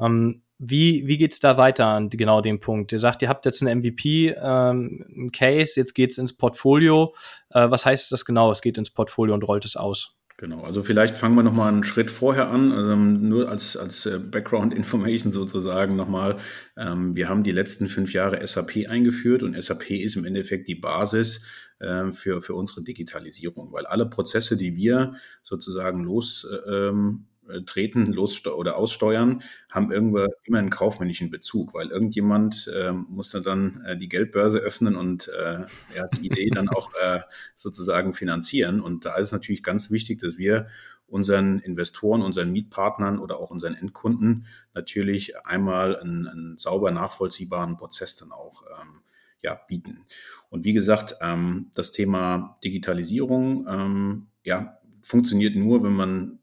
Ähm, 0.00 0.40
wie, 0.58 1.06
wie 1.06 1.16
geht's 1.16 1.40
da 1.40 1.56
weiter 1.56 1.86
an 1.86 2.08
genau 2.08 2.40
dem 2.40 2.60
Punkt? 2.60 2.92
Ihr 2.92 3.00
sagt, 3.00 3.22
ihr 3.22 3.28
habt 3.28 3.44
jetzt 3.46 3.62
einen 3.62 3.80
MVP, 3.80 4.28
ähm, 4.28 5.04
einen 5.08 5.32
Case, 5.32 5.72
jetzt 5.78 5.92
geht's 5.94 6.18
ins 6.18 6.36
Portfolio. 6.36 7.14
Äh, 7.50 7.68
was 7.70 7.84
heißt 7.84 8.12
das 8.12 8.24
genau? 8.24 8.50
Es 8.50 8.62
geht 8.62 8.78
ins 8.78 8.90
Portfolio 8.90 9.34
und 9.34 9.42
rollt 9.42 9.64
es 9.64 9.76
aus. 9.76 10.14
Genau, 10.38 10.62
also 10.62 10.82
vielleicht 10.82 11.18
fangen 11.18 11.36
wir 11.36 11.42
nochmal 11.42 11.72
einen 11.72 11.84
Schritt 11.84 12.10
vorher 12.10 12.48
an, 12.48 12.72
also 12.72 12.96
nur 12.96 13.48
als, 13.48 13.76
als 13.76 14.06
äh, 14.06 14.18
Background 14.18 14.74
Information 14.74 15.30
sozusagen 15.30 15.94
nochmal. 15.94 16.38
Ähm, 16.76 17.14
wir 17.14 17.28
haben 17.28 17.42
die 17.42 17.52
letzten 17.52 17.86
fünf 17.88 18.12
Jahre 18.12 18.44
SAP 18.46 18.88
eingeführt 18.88 19.42
und 19.42 19.60
SAP 19.60 19.90
ist 19.90 20.16
im 20.16 20.24
Endeffekt 20.24 20.68
die 20.68 20.74
Basis 20.74 21.44
äh, 21.80 22.10
für, 22.12 22.40
für 22.40 22.54
unsere 22.54 22.82
Digitalisierung, 22.82 23.72
weil 23.72 23.86
alle 23.86 24.06
Prozesse, 24.06 24.56
die 24.56 24.76
wir 24.76 25.14
sozusagen 25.42 26.02
los 26.02 26.44
äh, 26.50 26.70
ähm, 26.70 27.26
äh, 27.26 27.31
treten, 27.60 28.06
los 28.06 28.46
oder 28.46 28.76
aussteuern, 28.76 29.42
haben 29.70 29.92
irgendwo 29.92 30.26
immer 30.44 30.58
einen 30.58 30.70
kaufmännischen 30.70 31.30
Bezug, 31.30 31.74
weil 31.74 31.88
irgendjemand 31.88 32.70
äh, 32.74 32.92
muss 32.92 33.30
dann 33.30 33.84
äh, 33.84 33.96
die 33.96 34.08
Geldbörse 34.08 34.58
öffnen 34.58 34.96
und 34.96 35.28
äh, 35.28 35.64
ja, 35.94 36.08
die 36.08 36.26
Idee 36.26 36.50
dann 36.50 36.68
auch 36.68 36.90
äh, 37.02 37.20
sozusagen 37.54 38.12
finanzieren. 38.12 38.80
Und 38.80 39.04
da 39.04 39.16
ist 39.16 39.26
es 39.26 39.32
natürlich 39.32 39.62
ganz 39.62 39.90
wichtig, 39.90 40.20
dass 40.20 40.38
wir 40.38 40.66
unseren 41.06 41.58
Investoren, 41.58 42.22
unseren 42.22 42.52
Mietpartnern 42.52 43.18
oder 43.18 43.38
auch 43.38 43.50
unseren 43.50 43.74
Endkunden 43.74 44.46
natürlich 44.72 45.36
einmal 45.44 45.98
einen, 45.98 46.26
einen 46.26 46.56
sauber 46.56 46.90
nachvollziehbaren 46.90 47.76
Prozess 47.76 48.16
dann 48.16 48.32
auch 48.32 48.62
ähm, 48.80 49.02
ja, 49.42 49.54
bieten. 49.54 50.06
Und 50.48 50.64
wie 50.64 50.72
gesagt, 50.72 51.16
ähm, 51.20 51.70
das 51.74 51.92
Thema 51.92 52.58
Digitalisierung 52.64 53.66
ähm, 53.68 54.26
ja, 54.42 54.78
funktioniert 55.02 55.54
nur, 55.54 55.82
wenn 55.84 55.92
man 55.92 56.38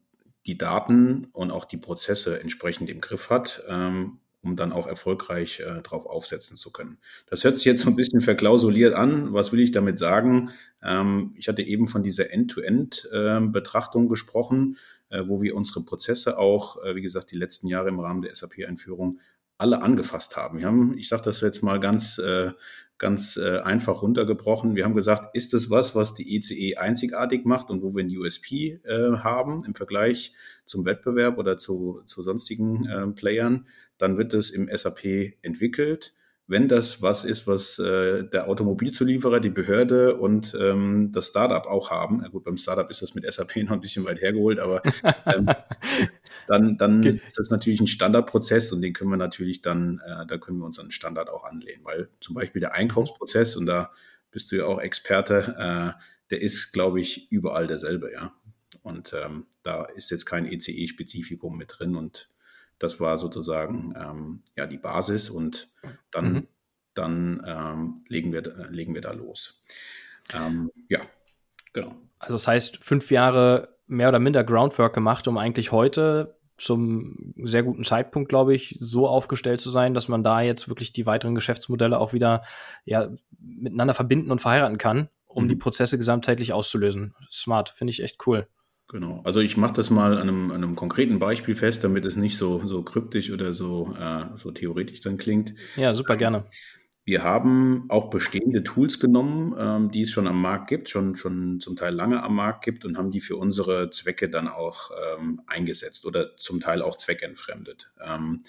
die 0.46 0.58
Daten 0.58 1.28
und 1.32 1.50
auch 1.50 1.64
die 1.64 1.76
Prozesse 1.76 2.40
entsprechend 2.40 2.90
im 2.90 3.00
Griff 3.00 3.30
hat, 3.30 3.62
ähm, 3.68 4.18
um 4.42 4.56
dann 4.56 4.72
auch 4.72 4.86
erfolgreich 4.86 5.60
äh, 5.60 5.82
darauf 5.82 6.06
aufsetzen 6.06 6.56
zu 6.56 6.72
können. 6.72 6.98
Das 7.26 7.44
hört 7.44 7.56
sich 7.56 7.66
jetzt 7.66 7.82
so 7.82 7.90
ein 7.90 7.96
bisschen 7.96 8.22
verklausuliert 8.22 8.94
an. 8.94 9.34
Was 9.34 9.52
will 9.52 9.60
ich 9.60 9.72
damit 9.72 9.98
sagen? 9.98 10.50
Ähm, 10.82 11.34
ich 11.36 11.48
hatte 11.48 11.62
eben 11.62 11.86
von 11.86 12.02
dieser 12.02 12.30
End-to-End-Betrachtung 12.30 14.02
ähm, 14.02 14.06
äh, 14.06 14.10
gesprochen, 14.10 14.76
äh, 15.10 15.24
wo 15.26 15.42
wir 15.42 15.54
unsere 15.56 15.82
Prozesse 15.82 16.38
auch, 16.38 16.82
äh, 16.82 16.94
wie 16.94 17.02
gesagt, 17.02 17.30
die 17.32 17.36
letzten 17.36 17.68
Jahre 17.68 17.90
im 17.90 18.00
Rahmen 18.00 18.22
der 18.22 18.34
SAP-Einführung 18.34 19.20
alle 19.60 19.82
angefasst 19.82 20.36
haben. 20.36 20.58
Wir 20.58 20.66
haben, 20.66 20.96
ich 20.96 21.08
sage 21.08 21.22
das 21.22 21.40
jetzt 21.40 21.62
mal 21.62 21.78
ganz, 21.78 22.18
äh, 22.18 22.52
ganz 22.98 23.36
äh, 23.36 23.58
einfach 23.60 24.02
runtergebrochen. 24.02 24.76
Wir 24.76 24.84
haben 24.84 24.94
gesagt, 24.94 25.34
ist 25.34 25.54
es 25.54 25.70
was, 25.70 25.94
was 25.94 26.14
die 26.14 26.36
ECE 26.36 26.54
e 26.54 26.76
einzigartig 26.76 27.44
macht 27.44 27.70
und 27.70 27.82
wo 27.82 27.94
wir 27.94 28.04
ein 28.04 28.16
USP 28.16 28.80
äh, 28.84 29.16
haben 29.18 29.64
im 29.64 29.74
Vergleich 29.74 30.34
zum 30.66 30.84
Wettbewerb 30.84 31.38
oder 31.38 31.58
zu, 31.58 32.02
zu 32.06 32.22
sonstigen 32.22 32.86
äh, 32.86 33.06
Playern, 33.08 33.66
dann 33.98 34.18
wird 34.18 34.34
es 34.34 34.50
im 34.50 34.68
SAP 34.74 35.34
entwickelt 35.42 36.14
wenn 36.50 36.66
das 36.66 37.00
was 37.00 37.24
ist, 37.24 37.46
was 37.46 37.78
äh, 37.78 38.24
der 38.24 38.48
Automobilzulieferer, 38.48 39.38
die 39.38 39.50
Behörde 39.50 40.16
und 40.16 40.56
ähm, 40.60 41.12
das 41.12 41.28
Startup 41.28 41.64
auch 41.66 41.92
haben, 41.92 42.22
ja 42.22 42.28
gut, 42.28 42.42
beim 42.42 42.56
Startup 42.56 42.90
ist 42.90 43.02
das 43.02 43.14
mit 43.14 43.32
SAP 43.32 43.56
noch 43.62 43.70
ein 43.70 43.80
bisschen 43.80 44.04
weit 44.04 44.20
hergeholt, 44.20 44.58
aber 44.58 44.82
ähm, 45.32 45.46
dann, 46.50 46.76
dann 46.76 47.00
ist 47.04 47.38
das 47.38 47.50
natürlich 47.50 47.80
ein 47.80 47.86
Standardprozess 47.86 48.72
und 48.72 48.82
den 48.82 48.92
können 48.92 49.10
wir 49.10 49.16
natürlich 49.16 49.62
dann, 49.62 50.00
äh, 50.04 50.26
da 50.26 50.36
können 50.36 50.58
wir 50.58 50.64
uns 50.64 50.80
an 50.80 50.90
Standard 50.90 51.30
auch 51.30 51.44
anlehnen, 51.44 51.84
weil 51.84 52.08
zum 52.20 52.34
Beispiel 52.34 52.58
der 52.58 52.74
Einkaufsprozess, 52.74 53.56
und 53.56 53.66
da 53.66 53.92
bist 54.32 54.50
du 54.50 54.56
ja 54.56 54.64
auch 54.66 54.80
Experte, 54.80 55.54
äh, 55.56 56.02
der 56.30 56.42
ist, 56.42 56.72
glaube 56.72 57.00
ich, 57.00 57.30
überall 57.30 57.68
derselbe, 57.68 58.12
ja. 58.12 58.32
Und 58.82 59.12
ähm, 59.12 59.46
da 59.62 59.84
ist 59.84 60.10
jetzt 60.10 60.26
kein 60.26 60.44
ECE-Spezifikum 60.44 61.56
mit 61.56 61.76
drin 61.78 61.94
und 61.94 62.30
das 62.80 62.98
war 62.98 63.16
sozusagen 63.16 63.94
ähm, 63.96 64.42
ja 64.56 64.66
die 64.66 64.78
Basis 64.78 65.30
und 65.30 65.70
dann, 66.10 66.32
mhm. 66.32 66.48
dann 66.94 67.42
ähm, 67.46 68.04
legen, 68.08 68.32
wir, 68.32 68.42
legen 68.70 68.94
wir 68.94 69.02
da 69.02 69.12
los. 69.12 69.62
Ähm, 70.32 70.72
ja, 70.88 71.02
genau. 71.72 71.94
Also 72.18 72.34
das 72.34 72.48
heißt, 72.48 72.82
fünf 72.82 73.12
Jahre 73.12 73.76
mehr 73.86 74.08
oder 74.08 74.18
minder 74.18 74.42
Groundwork 74.42 74.94
gemacht, 74.94 75.28
um 75.28 75.36
eigentlich 75.36 75.70
heute 75.70 76.39
zum 76.60 77.34
sehr 77.42 77.62
guten 77.62 77.84
Zeitpunkt, 77.84 78.28
glaube 78.28 78.54
ich, 78.54 78.76
so 78.78 79.08
aufgestellt 79.08 79.60
zu 79.60 79.70
sein, 79.70 79.94
dass 79.94 80.08
man 80.08 80.22
da 80.22 80.42
jetzt 80.42 80.68
wirklich 80.68 80.92
die 80.92 81.06
weiteren 81.06 81.34
Geschäftsmodelle 81.34 81.98
auch 81.98 82.12
wieder 82.12 82.42
ja, 82.84 83.08
miteinander 83.40 83.94
verbinden 83.94 84.30
und 84.30 84.40
verheiraten 84.40 84.78
kann, 84.78 85.08
um 85.26 85.44
mhm. 85.44 85.48
die 85.48 85.56
Prozesse 85.56 85.96
gesamtheitlich 85.96 86.52
auszulösen. 86.52 87.14
Smart, 87.32 87.70
finde 87.70 87.92
ich 87.92 88.02
echt 88.02 88.26
cool. 88.26 88.46
Genau. 88.88 89.20
Also 89.24 89.40
ich 89.40 89.56
mache 89.56 89.74
das 89.74 89.88
mal 89.90 90.14
an 90.14 90.22
einem, 90.22 90.50
an 90.50 90.64
einem, 90.64 90.74
konkreten 90.74 91.20
Beispiel 91.20 91.54
fest, 91.54 91.84
damit 91.84 92.04
es 92.04 92.16
nicht 92.16 92.36
so, 92.36 92.66
so 92.66 92.82
kryptisch 92.82 93.30
oder 93.30 93.52
so, 93.52 93.94
äh, 93.98 94.24
so 94.34 94.50
theoretisch 94.50 95.00
dann 95.00 95.16
klingt. 95.16 95.54
Ja, 95.76 95.94
super 95.94 96.16
gerne. 96.16 96.44
Wir 97.04 97.22
haben 97.22 97.86
auch 97.88 98.10
bestehende 98.10 98.62
Tools 98.62 99.00
genommen, 99.00 99.54
ähm, 99.58 99.90
die 99.90 100.02
es 100.02 100.10
schon 100.10 100.26
am 100.26 100.40
Markt 100.40 100.68
gibt, 100.68 100.90
schon, 100.90 101.16
schon 101.16 101.58
zum 101.60 101.76
Teil 101.76 101.94
lange 101.94 102.22
am 102.22 102.34
Markt 102.34 102.64
gibt 102.64 102.84
und 102.84 102.98
haben 102.98 103.10
die 103.10 103.20
für 103.20 103.36
unsere 103.36 103.90
Zwecke 103.90 104.28
dann 104.28 104.48
auch 104.48 104.90
ähm, 105.18 105.40
eingesetzt 105.46 106.04
oder 106.04 106.36
zum 106.36 106.60
Teil 106.60 106.82
auch 106.82 106.96
zweckentfremdet. 106.96 107.92
Ähm, 108.04 108.42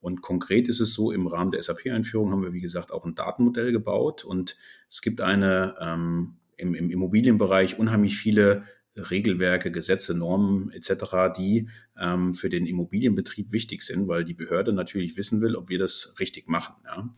und 0.00 0.20
konkret 0.20 0.68
ist 0.68 0.80
es 0.80 0.92
so, 0.92 1.10
im 1.10 1.26
Rahmen 1.26 1.50
der 1.50 1.62
SAP-Einführung 1.62 2.30
haben 2.30 2.42
wir, 2.42 2.52
wie 2.52 2.60
gesagt, 2.60 2.92
auch 2.92 3.04
ein 3.04 3.14
Datenmodell 3.14 3.72
gebaut 3.72 4.24
und 4.24 4.56
es 4.88 5.00
gibt 5.00 5.20
eine 5.20 5.74
ähm, 5.80 6.36
im, 6.56 6.74
im 6.74 6.90
Immobilienbereich 6.90 7.78
unheimlich 7.78 8.16
viele 8.16 8.64
Regelwerke, 8.96 9.70
Gesetze, 9.70 10.14
Normen 10.14 10.70
etc., 10.70 11.36
die 11.36 11.68
ähm, 11.98 12.34
für 12.34 12.48
den 12.48 12.66
Immobilienbetrieb 12.66 13.52
wichtig 13.52 13.82
sind, 13.82 14.08
weil 14.08 14.24
die 14.24 14.34
Behörde 14.34 14.72
natürlich 14.72 15.16
wissen 15.16 15.40
will, 15.40 15.56
ob 15.56 15.68
wir 15.68 15.78
das 15.78 16.14
richtig 16.18 16.48
machen. 16.48 16.74
Ja. 16.84 17.08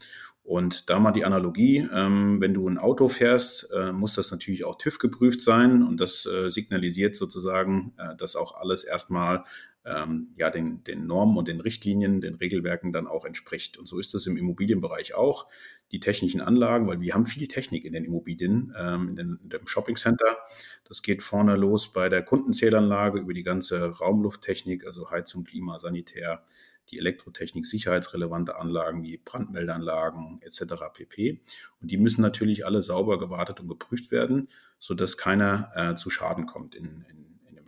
Und 0.48 0.88
da 0.88 0.98
mal 0.98 1.12
die 1.12 1.26
Analogie, 1.26 1.86
ähm, 1.92 2.40
wenn 2.40 2.54
du 2.54 2.66
ein 2.66 2.78
Auto 2.78 3.08
fährst, 3.08 3.70
äh, 3.70 3.92
muss 3.92 4.14
das 4.14 4.30
natürlich 4.30 4.64
auch 4.64 4.78
TÜV 4.78 4.98
geprüft 4.98 5.42
sein 5.42 5.82
und 5.82 6.00
das 6.00 6.24
äh, 6.24 6.48
signalisiert 6.48 7.16
sozusagen, 7.16 7.92
äh, 7.98 8.16
dass 8.16 8.34
auch 8.34 8.58
alles 8.58 8.82
erstmal 8.82 9.44
ähm, 9.84 10.28
ja, 10.36 10.48
den, 10.48 10.82
den 10.84 11.06
Normen 11.06 11.36
und 11.36 11.48
den 11.48 11.60
Richtlinien, 11.60 12.22
den 12.22 12.36
Regelwerken 12.36 12.94
dann 12.94 13.06
auch 13.06 13.26
entspricht. 13.26 13.76
Und 13.76 13.88
so 13.88 13.98
ist 13.98 14.14
es 14.14 14.26
im 14.26 14.38
Immobilienbereich 14.38 15.14
auch. 15.14 15.48
Die 15.92 16.00
technischen 16.00 16.40
Anlagen, 16.40 16.88
weil 16.88 17.02
wir 17.02 17.12
haben 17.12 17.26
viel 17.26 17.46
Technik 17.46 17.84
in 17.84 17.92
den 17.92 18.06
Immobilien, 18.06 18.74
ähm, 18.74 19.08
in, 19.10 19.16
den, 19.16 19.40
in 19.42 19.50
dem 19.50 19.66
Shopping 19.66 19.96
Center. 19.96 20.38
Das 20.84 21.02
geht 21.02 21.22
vorne 21.22 21.56
los 21.56 21.92
bei 21.92 22.08
der 22.08 22.22
Kundenzählanlage 22.22 23.18
über 23.18 23.34
die 23.34 23.42
ganze 23.42 23.84
Raumlufttechnik, 23.84 24.86
also 24.86 25.10
Heizung, 25.10 25.44
Klima, 25.44 25.78
Sanitär, 25.78 26.42
die 26.90 26.98
Elektrotechnik, 26.98 27.66
sicherheitsrelevante 27.66 28.56
Anlagen 28.56 29.02
wie 29.02 29.18
Brandmeldeanlagen 29.18 30.40
etc. 30.42 30.74
pp. 30.92 31.40
Und 31.80 31.90
die 31.90 31.96
müssen 31.96 32.22
natürlich 32.22 32.66
alle 32.66 32.82
sauber 32.82 33.18
gewartet 33.18 33.60
und 33.60 33.68
geprüft 33.68 34.10
werden, 34.10 34.48
sodass 34.78 35.16
keiner 35.16 35.70
äh, 35.74 35.94
zu 35.94 36.10
Schaden 36.10 36.46
kommt 36.46 36.74
in, 36.74 37.04
in 37.10 37.18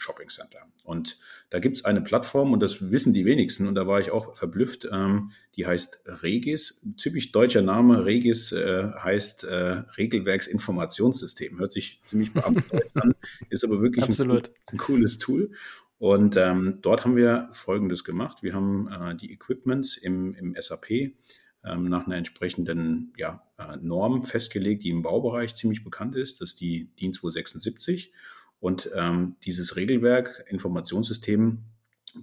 Shopping 0.00 0.28
Center. 0.28 0.60
Und 0.84 1.18
da 1.50 1.58
gibt 1.58 1.76
es 1.76 1.84
eine 1.84 2.00
Plattform, 2.00 2.52
und 2.52 2.60
das 2.60 2.90
wissen 2.90 3.12
die 3.12 3.24
wenigsten, 3.24 3.66
und 3.66 3.74
da 3.74 3.86
war 3.86 4.00
ich 4.00 4.10
auch 4.10 4.34
verblüfft, 4.34 4.88
ähm, 4.90 5.32
die 5.56 5.66
heißt 5.66 6.02
Regis. 6.22 6.80
Typisch 6.96 7.32
deutscher 7.32 7.62
Name, 7.62 8.04
Regis 8.04 8.52
äh, 8.52 8.90
heißt 8.98 9.44
äh, 9.44 9.82
Regelwerksinformationssystem. 9.98 11.58
Hört 11.58 11.72
sich 11.72 12.00
ziemlich 12.04 12.32
beamtet 12.32 12.90
an, 12.94 13.14
ist 13.50 13.64
aber 13.64 13.80
wirklich 13.80 14.20
ein, 14.20 14.42
ein, 14.66 14.78
cooles 14.78 15.18
Tool. 15.18 15.52
Und 16.00 16.34
ähm, 16.38 16.78
dort 16.80 17.04
haben 17.04 17.14
wir 17.14 17.50
Folgendes 17.52 18.04
gemacht. 18.04 18.42
Wir 18.42 18.54
haben 18.54 18.88
äh, 18.88 19.14
die 19.14 19.30
Equipments 19.34 19.98
im, 19.98 20.34
im 20.34 20.56
SAP 20.58 20.90
ähm, 20.90 21.90
nach 21.90 22.06
einer 22.06 22.16
entsprechenden 22.16 23.12
ja, 23.18 23.42
äh, 23.58 23.76
Norm 23.82 24.22
festgelegt, 24.22 24.82
die 24.82 24.88
im 24.88 25.02
Baubereich 25.02 25.54
ziemlich 25.56 25.84
bekannt 25.84 26.16
ist. 26.16 26.40
Das 26.40 26.52
ist 26.52 26.60
die 26.62 26.88
DIN 26.98 27.12
276. 27.12 28.14
Und 28.60 28.90
ähm, 28.94 29.36
dieses 29.44 29.76
Regelwerk, 29.76 30.46
Informationssystem 30.48 31.64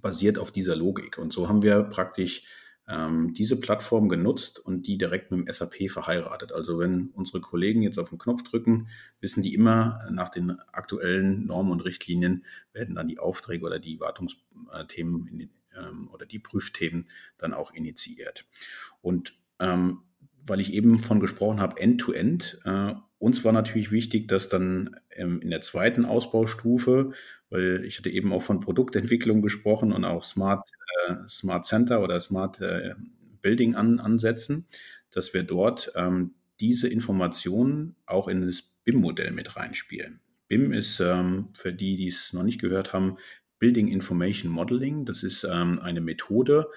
basiert 0.02 0.40
auf 0.40 0.52
dieser 0.52 0.76
Logik. 0.76 1.20
Und 1.20 1.32
so 1.32 1.48
haben 1.48 1.62
wir 1.62 1.84
praktisch 1.84 2.46
ähm, 2.88 3.34
diese 3.34 3.60
Plattform 3.60 4.10
genutzt 4.10 4.60
und 4.60 4.88
die 4.88 4.98
direkt 4.98 5.32
mit 5.32 5.40
dem 5.40 5.52
SAP 5.52 5.90
verheiratet. 5.90 6.52
Also 6.52 6.80
wenn 6.80 7.10
unsere 7.14 7.42
Kollegen 7.42 7.82
jetzt 7.82 8.00
auf 8.00 8.10
den 8.10 8.18
Knopf 8.18 8.44
drücken, 8.44 8.88
wissen 9.20 9.42
die 9.42 9.54
immer 9.54 10.08
nach 10.12 10.30
den 10.30 10.60
aktuellen 10.72 11.46
Normen 11.46 11.72
und 11.72 11.82
Richtlinien, 11.82 12.46
werden 12.74 12.96
dann 12.96 13.08
die 13.08 13.20
Aufträge 13.20 13.66
oder 13.66 13.80
die 13.80 14.00
Wartungsthemen 14.00 15.28
in, 15.28 15.50
ähm, 15.78 16.10
oder 16.14 16.26
die 16.26 16.40
Prüfthemen 16.40 17.08
dann 17.38 17.54
auch 17.54 17.74
initiiert. 17.74 18.46
Und 19.02 19.38
ähm, 19.60 20.04
weil 20.48 20.62
ich 20.62 20.74
eben 20.74 21.04
von 21.04 21.20
gesprochen 21.20 21.60
habe, 21.60 21.80
End-to-End, 21.80 22.60
äh, 22.64 22.94
uns 23.20 23.44
war 23.44 23.52
natürlich 23.52 23.92
wichtig, 23.92 24.28
dass 24.28 24.48
dann 24.48 24.96
ähm, 25.12 25.42
in 25.42 25.50
der 25.50 25.62
zweiten 25.62 26.06
Ausbaustufe, 26.06 27.12
weil 27.50 27.84
ich 27.86 27.98
hatte 27.98 28.10
eben 28.10 28.32
auch 28.32 28.42
von 28.42 28.60
Produktentwicklung 28.60 29.42
gesprochen 29.42 29.92
und 29.92 30.06
auch 30.06 30.24
Smart, 30.24 30.70
äh, 30.70 30.87
Smart 31.28 31.66
Center 31.66 32.02
oder 32.02 32.20
Smart 32.20 32.62
äh, 32.62 32.96
Building 33.42 33.76
an, 33.76 34.00
ansetzen, 34.00 34.66
dass 35.10 35.34
wir 35.34 35.44
dort 35.44 35.92
ähm, 35.96 36.34
diese 36.60 36.88
Informationen 36.88 37.96
auch 38.06 38.28
in 38.28 38.46
das 38.46 38.62
BIM-Modell 38.84 39.32
mit 39.32 39.56
reinspielen. 39.56 40.20
BIM 40.48 40.74
ist 40.74 41.00
ähm, 41.00 41.50
für 41.54 41.74
die, 41.74 41.98
die 41.98 42.08
es 42.08 42.34
noch 42.34 42.44
nicht 42.44 42.62
gehört 42.62 42.94
haben, 42.94 43.18
Building 43.60 43.88
Information 43.88 44.52
Modeling. 44.52 45.06
Das 45.06 45.24
ist 45.24 45.44
ähm, 45.44 45.80
eine 45.80 46.02
Methode, 46.02 46.70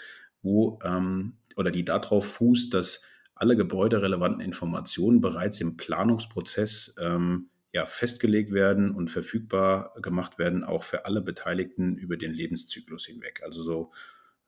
wo 0.42 0.78
ähm, 0.84 1.34
oder 1.56 1.70
die 1.70 1.84
darauf 1.84 2.26
fußt, 2.26 2.72
dass 2.72 3.02
alle 3.34 3.56
gebäuderelevanten 3.56 4.40
Informationen 4.40 5.20
bereits 5.20 5.60
im 5.60 5.76
Planungsprozess 5.76 6.96
ähm, 7.00 7.48
ja, 7.72 7.86
festgelegt 7.86 8.52
werden 8.52 8.90
und 8.90 9.08
verfügbar 9.10 9.94
gemacht 10.02 10.38
werden, 10.38 10.64
auch 10.64 10.82
für 10.82 11.04
alle 11.06 11.20
Beteiligten 11.20 11.96
über 11.96 12.16
den 12.16 12.32
Lebenszyklus 12.32 13.06
hinweg. 13.06 13.42
Also 13.44 13.62
so 13.62 13.92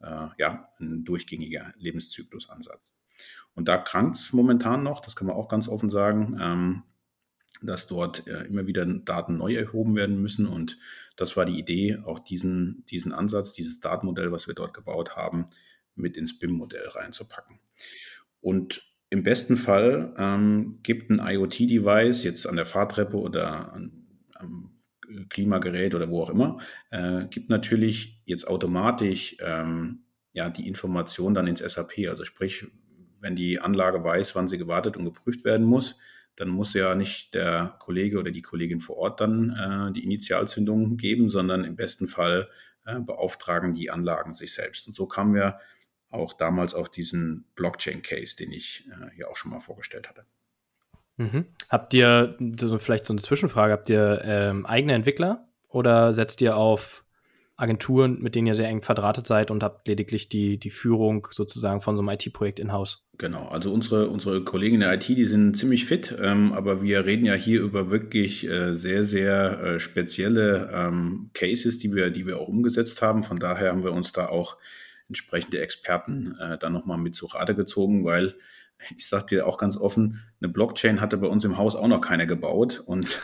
äh, 0.02 0.28
ja, 0.38 0.68
ein 0.80 1.04
durchgängiger 1.04 1.73
Lebenszyklusansatz. 1.76 2.92
Und 3.54 3.68
da 3.68 3.78
krankt 3.78 4.16
es 4.16 4.32
momentan 4.32 4.82
noch, 4.82 5.00
das 5.00 5.16
kann 5.16 5.26
man 5.26 5.37
auch 5.37 5.49
ganz 5.49 5.68
offen 5.68 5.90
sagen, 5.90 6.38
ähm, 6.40 6.82
dass 7.62 7.87
dort 7.87 8.26
äh, 8.26 8.44
immer 8.44 8.66
wieder 8.66 8.85
Daten 8.87 9.37
neu 9.37 9.54
erhoben 9.54 9.94
werden 9.94 10.21
müssen. 10.21 10.47
Und 10.47 10.78
das 11.16 11.37
war 11.37 11.44
die 11.44 11.59
Idee, 11.59 11.99
auch 12.04 12.18
diesen, 12.18 12.85
diesen 12.87 13.12
Ansatz, 13.12 13.52
dieses 13.52 13.80
Datenmodell, 13.80 14.32
was 14.32 14.47
wir 14.47 14.54
dort 14.54 14.75
gebaut 14.75 15.16
haben, 15.16 15.47
mit 15.94 16.16
ins 16.16 16.38
BIM-Modell 16.38 16.88
reinzupacken. 16.88 17.61
Und 18.40 18.82
im 19.11 19.23
besten 19.23 19.56
Fall 19.56 20.14
ähm, 20.16 20.78
gibt 20.82 21.11
ein 21.11 21.21
IoT-Device 21.21 22.25
jetzt 22.25 22.47
an 22.47 22.56
der 22.56 22.64
Fahrtreppe 22.64 23.18
oder 23.18 23.73
an, 23.75 24.01
Klimagerät 25.29 25.95
oder 25.95 26.09
wo 26.11 26.23
auch 26.23 26.31
immer, 26.31 26.59
äh, 26.91 27.26
gibt 27.26 27.50
natürlich 27.50 28.21
jetzt 28.25 28.47
automatisch 28.47 29.37
ähm, 29.41 30.05
ja, 30.33 30.50
die 30.50 30.67
Information 30.67 31.35
dann 31.35 31.47
ins 31.47 31.61
SAP. 31.61 32.09
Also 32.09 32.25
sprich, 32.25 32.67
wenn 33.21 33.37
die 33.37 33.61
Anlage 33.61 34.02
weiß, 34.02 34.35
wann 34.35 34.49
sie 34.49 34.59
gewartet 34.59 34.97
und 34.97 35.05
geprüft 35.05 35.45
werden 35.45 35.67
muss, 35.67 35.99
dann 36.37 36.49
muss 36.49 36.75
ja 36.75 36.95
nicht 36.95 37.35
der 37.35 37.76
Kollege 37.79 38.19
oder 38.19 38.31
die 38.31 38.43
Kollegin 38.43 38.81
vor 38.81 38.97
Ort 38.97 39.21
dann 39.21 39.50
äh, 39.50 39.93
die 39.93 40.05
Initialzündung 40.05 40.97
geben, 40.97 41.29
sondern 41.29 41.64
im 41.64 41.76
besten 41.76 42.07
Fall 42.07 42.49
äh, 42.87 42.99
beauftragen 42.99 43.75
die 43.75 43.91
Anlagen 43.91 44.33
sich 44.33 44.55
selbst. 44.55 44.87
Und 44.87 44.95
so 44.95 45.07
kamen 45.07 45.35
wir 45.35 45.59
auch 46.11 46.33
damals 46.35 46.75
auf 46.75 46.91
diesen 46.91 47.47
Blockchain-Case, 47.55 48.37
den 48.37 48.52
ich 48.52 48.88
äh, 48.88 49.14
hier 49.14 49.31
auch 49.31 49.37
schon 49.37 49.50
mal 49.50 49.61
vorgestellt 49.61 50.09
hatte. 50.09 50.25
Mhm. 51.16 51.47
Habt 51.69 51.95
ihr, 51.95 52.37
vielleicht 52.78 53.07
so 53.07 53.12
eine 53.12 53.23
Zwischenfrage, 53.23 53.73
habt 53.73 53.88
ihr 53.88 54.23
ähm, 54.25 54.66
eigene 54.66 54.95
Entwickler 54.95 55.47
oder 55.69 56.12
setzt 56.12 56.40
ihr 56.40 56.57
auf 56.57 57.04
Agenturen, 57.57 58.19
mit 58.21 58.35
denen 58.35 58.49
ihr 58.49 58.54
sehr 58.54 58.69
eng 58.69 58.83
verdrahtet 58.83 59.26
seid 59.26 59.50
und 59.50 59.62
habt 59.62 59.87
lediglich 59.87 60.28
die, 60.28 60.59
die 60.59 60.71
Führung 60.71 61.28
sozusagen 61.31 61.81
von 61.81 61.95
so 61.95 62.02
einem 62.02 62.09
IT-Projekt 62.09 62.59
in-house? 62.59 63.07
Genau, 63.19 63.47
also 63.49 63.73
unsere, 63.73 64.09
unsere 64.09 64.42
Kollegen 64.42 64.76
in 64.76 64.81
der 64.81 64.95
IT, 64.95 65.07
die 65.09 65.25
sind 65.26 65.57
ziemlich 65.57 65.85
fit, 65.85 66.16
ähm, 66.21 66.52
aber 66.54 66.83
wir 66.83 67.04
reden 67.04 67.25
ja 67.25 67.35
hier 67.35 67.61
über 67.61 67.90
wirklich 67.90 68.49
äh, 68.49 68.75
sehr, 68.75 69.04
sehr 69.04 69.61
äh, 69.61 69.78
spezielle 69.78 70.71
ähm, 70.73 71.31
Cases, 71.35 71.78
die 71.78 71.95
wir, 71.95 72.11
die 72.11 72.26
wir 72.26 72.40
auch 72.40 72.49
umgesetzt 72.49 73.00
haben. 73.00 73.23
Von 73.23 73.38
daher 73.38 73.71
haben 73.71 73.85
wir 73.85 73.92
uns 73.92 74.12
da 74.12 74.26
auch 74.26 74.57
entsprechende 75.09 75.61
Experten 75.61 76.35
äh, 76.40 76.59
dann 76.59 76.73
nochmal 76.73 76.99
mit 76.99 77.14
zu 77.14 77.26
Rate 77.26 77.54
gezogen, 77.54 78.04
weil 78.04 78.35
ich 78.97 79.07
sage 79.07 79.27
dir 79.27 79.47
auch 79.47 79.59
ganz 79.59 79.77
offen, 79.77 80.21
eine 80.41 80.51
Blockchain 80.51 81.01
hatte 81.01 81.17
bei 81.17 81.27
uns 81.27 81.45
im 81.45 81.57
Haus 81.57 81.75
auch 81.75 81.89
noch 81.89 82.01
keiner 82.01 82.27
gebaut 82.27 82.83
und 82.85 83.21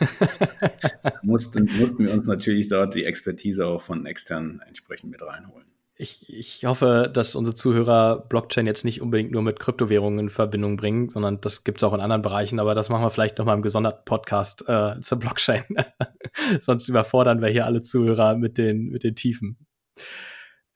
mussten, 1.21 1.69
mussten 1.79 2.05
wir 2.05 2.13
uns 2.13 2.27
natürlich 2.27 2.67
dort 2.67 2.95
die 2.95 3.05
Expertise 3.05 3.65
auch 3.65 3.81
von 3.81 4.05
externen 4.05 4.61
entsprechend 4.67 5.11
mit 5.11 5.21
reinholen. 5.21 5.65
Ich, 6.01 6.29
ich 6.29 6.63
hoffe, 6.63 7.11
dass 7.13 7.35
unsere 7.35 7.55
Zuhörer 7.55 8.25
Blockchain 8.29 8.65
jetzt 8.65 8.85
nicht 8.85 9.01
unbedingt 9.01 9.31
nur 9.31 9.41
mit 9.41 9.59
Kryptowährungen 9.59 10.19
in 10.19 10.29
Verbindung 10.29 10.77
bringen, 10.77 11.09
sondern 11.09 11.41
das 11.41 11.65
gibt 11.65 11.79
es 11.79 11.83
auch 11.83 11.93
in 11.93 11.99
anderen 11.99 12.21
Bereichen, 12.21 12.61
aber 12.61 12.73
das 12.73 12.87
machen 12.87 13.03
wir 13.03 13.09
vielleicht 13.09 13.37
nochmal 13.37 13.57
im 13.57 13.61
gesonderten 13.61 14.05
Podcast 14.05 14.63
äh, 14.69 14.97
zur 15.01 15.19
Blockchain. 15.19 15.65
Sonst 16.61 16.87
überfordern 16.87 17.41
wir 17.41 17.49
hier 17.49 17.65
alle 17.65 17.81
Zuhörer 17.81 18.37
mit 18.37 18.57
den, 18.57 18.87
mit 18.87 19.03
den 19.03 19.15
Tiefen. 19.15 19.57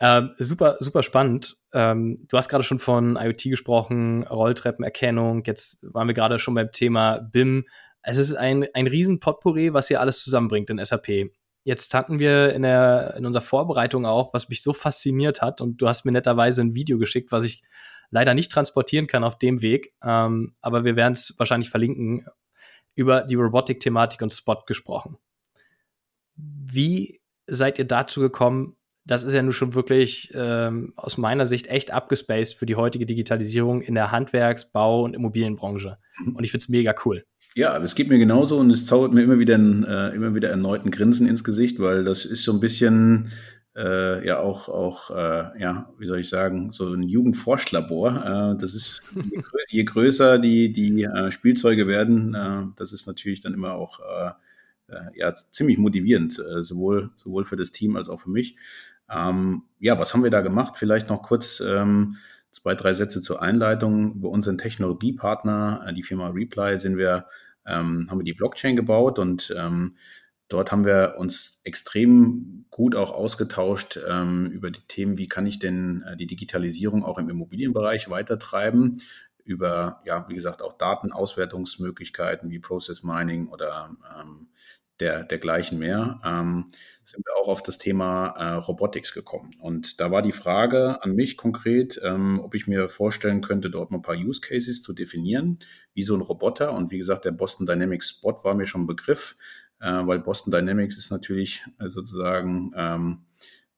Ähm, 0.05 0.31
super, 0.37 0.75
super 0.81 1.01
spannend. 1.01 1.55
Ähm, 1.71 2.25
du 2.27 2.37
hast 2.37 2.49
gerade 2.49 2.65
schon 2.65 2.79
von 2.79 3.15
IoT 3.15 3.43
gesprochen, 3.43 4.23
Rolltreppenerkennung. 4.23 5.43
Jetzt 5.45 5.79
waren 5.81 6.07
wir 6.07 6.13
gerade 6.13 6.39
schon 6.39 6.55
beim 6.55 6.73
Thema 6.73 7.19
BIM. 7.19 7.65
Es 8.01 8.17
ist 8.17 8.33
ein, 8.33 8.67
ein 8.73 8.87
riesen 8.87 9.21
Potpourri, 9.21 9.73
was 9.73 9.87
hier 9.87 10.01
alles 10.01 10.21
zusammenbringt 10.21 10.69
in 10.69 10.83
SAP. 10.83 11.31
Jetzt 11.63 11.93
hatten 11.93 12.19
wir 12.19 12.53
in, 12.53 12.63
der, 12.63 13.13
in 13.17 13.25
unserer 13.25 13.41
Vorbereitung 13.41 14.05
auch, 14.05 14.33
was 14.33 14.49
mich 14.49 14.61
so 14.61 14.73
fasziniert 14.73 15.41
hat, 15.41 15.61
und 15.61 15.81
du 15.81 15.87
hast 15.87 16.03
mir 16.03 16.11
netterweise 16.11 16.61
ein 16.61 16.75
Video 16.75 16.97
geschickt, 16.97 17.31
was 17.31 17.45
ich 17.45 17.63
leider 18.09 18.33
nicht 18.33 18.51
transportieren 18.51 19.07
kann 19.07 19.23
auf 19.23 19.39
dem 19.39 19.61
Weg, 19.61 19.93
ähm, 20.03 20.53
aber 20.59 20.83
wir 20.83 20.97
werden 20.97 21.13
es 21.13 21.33
wahrscheinlich 21.37 21.69
verlinken, 21.69 22.25
über 22.95 23.21
die 23.21 23.35
Robotik-Thematik 23.35 24.21
und 24.21 24.33
Spot 24.33 24.63
gesprochen. 24.67 25.17
Wie 26.35 27.21
seid 27.47 27.79
ihr 27.79 27.85
dazu 27.85 28.19
gekommen, 28.19 28.75
das 29.05 29.23
ist 29.23 29.33
ja 29.33 29.41
nun 29.41 29.53
schon 29.53 29.73
wirklich 29.73 30.31
ähm, 30.33 30.93
aus 30.95 31.17
meiner 31.17 31.45
Sicht 31.45 31.67
echt 31.67 31.91
abgespaced 31.91 32.55
für 32.55 32.65
die 32.65 32.75
heutige 32.75 33.05
Digitalisierung 33.05 33.81
in 33.81 33.95
der 33.95 34.11
Handwerks-, 34.11 34.71
Bau- 34.71 35.03
und 35.03 35.13
Immobilienbranche. 35.13 35.97
Mhm. 36.23 36.35
Und 36.35 36.43
ich 36.43 36.51
finde 36.51 36.63
es 36.63 36.69
mega 36.69 36.95
cool. 37.05 37.23
Ja, 37.55 37.77
es 37.77 37.95
geht 37.95 38.09
mir 38.09 38.17
genauso 38.17 38.57
und 38.57 38.71
es 38.71 38.85
zaubert 38.85 39.13
mir 39.13 39.21
immer 39.21 39.37
wieder, 39.37 39.55
ein, 39.55 39.83
äh, 39.83 40.09
immer 40.09 40.33
wieder 40.33 40.49
erneuten 40.49 40.89
Grinsen 40.89 41.27
ins 41.27 41.43
Gesicht, 41.43 41.79
weil 41.79 42.03
das 42.03 42.25
ist 42.25 42.43
so 42.43 42.51
ein 42.51 42.59
bisschen 42.59 43.31
äh, 43.75 44.25
ja 44.25 44.39
auch, 44.39 44.69
auch 44.69 45.11
äh, 45.11 45.61
ja, 45.61 45.89
wie 45.97 46.05
soll 46.05 46.19
ich 46.19 46.29
sagen, 46.29 46.71
so 46.71 46.93
ein 46.93 47.03
Jugendforschlabor. 47.03 48.53
Äh, 48.55 48.61
das 48.61 48.73
ist, 48.73 49.01
je, 49.15 49.41
grö 49.41 49.57
je, 49.69 49.83
größer 49.83 50.39
die, 50.39 50.71
die 50.71 51.03
äh, 51.03 51.31
Spielzeuge 51.31 51.87
werden, 51.87 52.33
äh, 52.33 52.63
das 52.75 52.93
ist 52.93 53.07
natürlich 53.07 53.41
dann 53.41 53.53
immer 53.53 53.73
auch 53.73 53.99
äh, 53.99 54.31
ja, 55.15 55.33
ziemlich 55.33 55.77
motivierend, 55.79 56.33
sowohl, 56.33 57.09
sowohl 57.15 57.45
für 57.45 57.55
das 57.55 57.71
Team 57.71 57.95
als 57.95 58.09
auch 58.09 58.19
für 58.19 58.29
mich. 58.29 58.57
Ähm, 59.09 59.63
ja, 59.79 59.99
was 59.99 60.13
haben 60.13 60.23
wir 60.23 60.31
da 60.31 60.41
gemacht? 60.41 60.75
Vielleicht 60.77 61.09
noch 61.09 61.21
kurz 61.21 61.59
ähm, 61.59 62.17
zwei, 62.51 62.75
drei 62.75 62.93
Sätze 62.93 63.21
zur 63.21 63.41
Einleitung. 63.41 64.15
Über 64.15 64.29
unseren 64.29 64.57
Technologiepartner, 64.57 65.85
äh, 65.87 65.93
die 65.93 66.03
Firma 66.03 66.29
Reply, 66.29 66.77
sind 66.77 66.97
wir, 66.97 67.27
ähm, 67.65 68.07
haben 68.09 68.19
wir 68.19 68.25
die 68.25 68.33
Blockchain 68.33 68.75
gebaut 68.75 69.19
und 69.19 69.53
ähm, 69.57 69.95
dort 70.49 70.71
haben 70.71 70.85
wir 70.85 71.15
uns 71.17 71.59
extrem 71.63 72.65
gut 72.69 72.95
auch 72.95 73.11
ausgetauscht 73.11 73.99
ähm, 74.07 74.47
über 74.51 74.71
die 74.71 74.85
Themen, 74.87 75.17
wie 75.17 75.27
kann 75.27 75.45
ich 75.45 75.59
denn 75.59 76.03
äh, 76.03 76.15
die 76.15 76.27
Digitalisierung 76.27 77.03
auch 77.03 77.17
im 77.17 77.29
Immobilienbereich 77.29 78.09
weitertreiben, 78.09 79.01
über, 79.43 80.01
ja, 80.05 80.27
wie 80.29 80.35
gesagt, 80.35 80.61
auch 80.61 80.73
Datenauswertungsmöglichkeiten 80.73 82.49
wie 82.49 82.59
Process 82.59 83.03
Mining 83.03 83.47
oder 83.47 83.91
ähm, 84.19 84.47
der, 85.03 85.23
dergleichen 85.25 85.79
mehr, 85.79 86.21
ähm, 86.23 86.67
sind 87.03 87.25
wir 87.25 87.35
auch 87.35 87.49
auf 87.49 87.61
das 87.61 87.77
Thema 87.77 88.27
äh, 88.37 88.53
Robotics 88.53 89.13
gekommen. 89.13 89.51
Und 89.59 89.99
da 89.99 90.11
war 90.11 90.21
die 90.21 90.31
Frage 90.31 91.03
an 91.03 91.13
mich 91.13 91.35
konkret, 91.35 91.99
ähm, 92.01 92.39
ob 92.41 92.55
ich 92.55 92.67
mir 92.67 92.87
vorstellen 92.87 93.41
könnte, 93.41 93.69
dort 93.69 93.91
mal 93.91 93.97
ein 93.97 94.01
paar 94.01 94.15
Use 94.15 94.39
Cases 94.39 94.81
zu 94.81 94.93
definieren, 94.93 95.59
wie 95.93 96.03
so 96.03 96.15
ein 96.15 96.21
Roboter. 96.21 96.73
Und 96.73 96.91
wie 96.91 96.97
gesagt, 96.97 97.25
der 97.25 97.31
Boston 97.31 97.65
Dynamics 97.65 98.11
Spot 98.11 98.43
war 98.43 98.55
mir 98.55 98.65
schon 98.65 98.83
ein 98.83 98.87
Begriff, 98.87 99.35
äh, 99.81 99.91
weil 99.91 100.19
Boston 100.19 100.51
Dynamics 100.51 100.97
ist 100.97 101.11
natürlich 101.11 101.65
äh, 101.79 101.89
sozusagen, 101.89 102.71
ähm, 102.77 103.25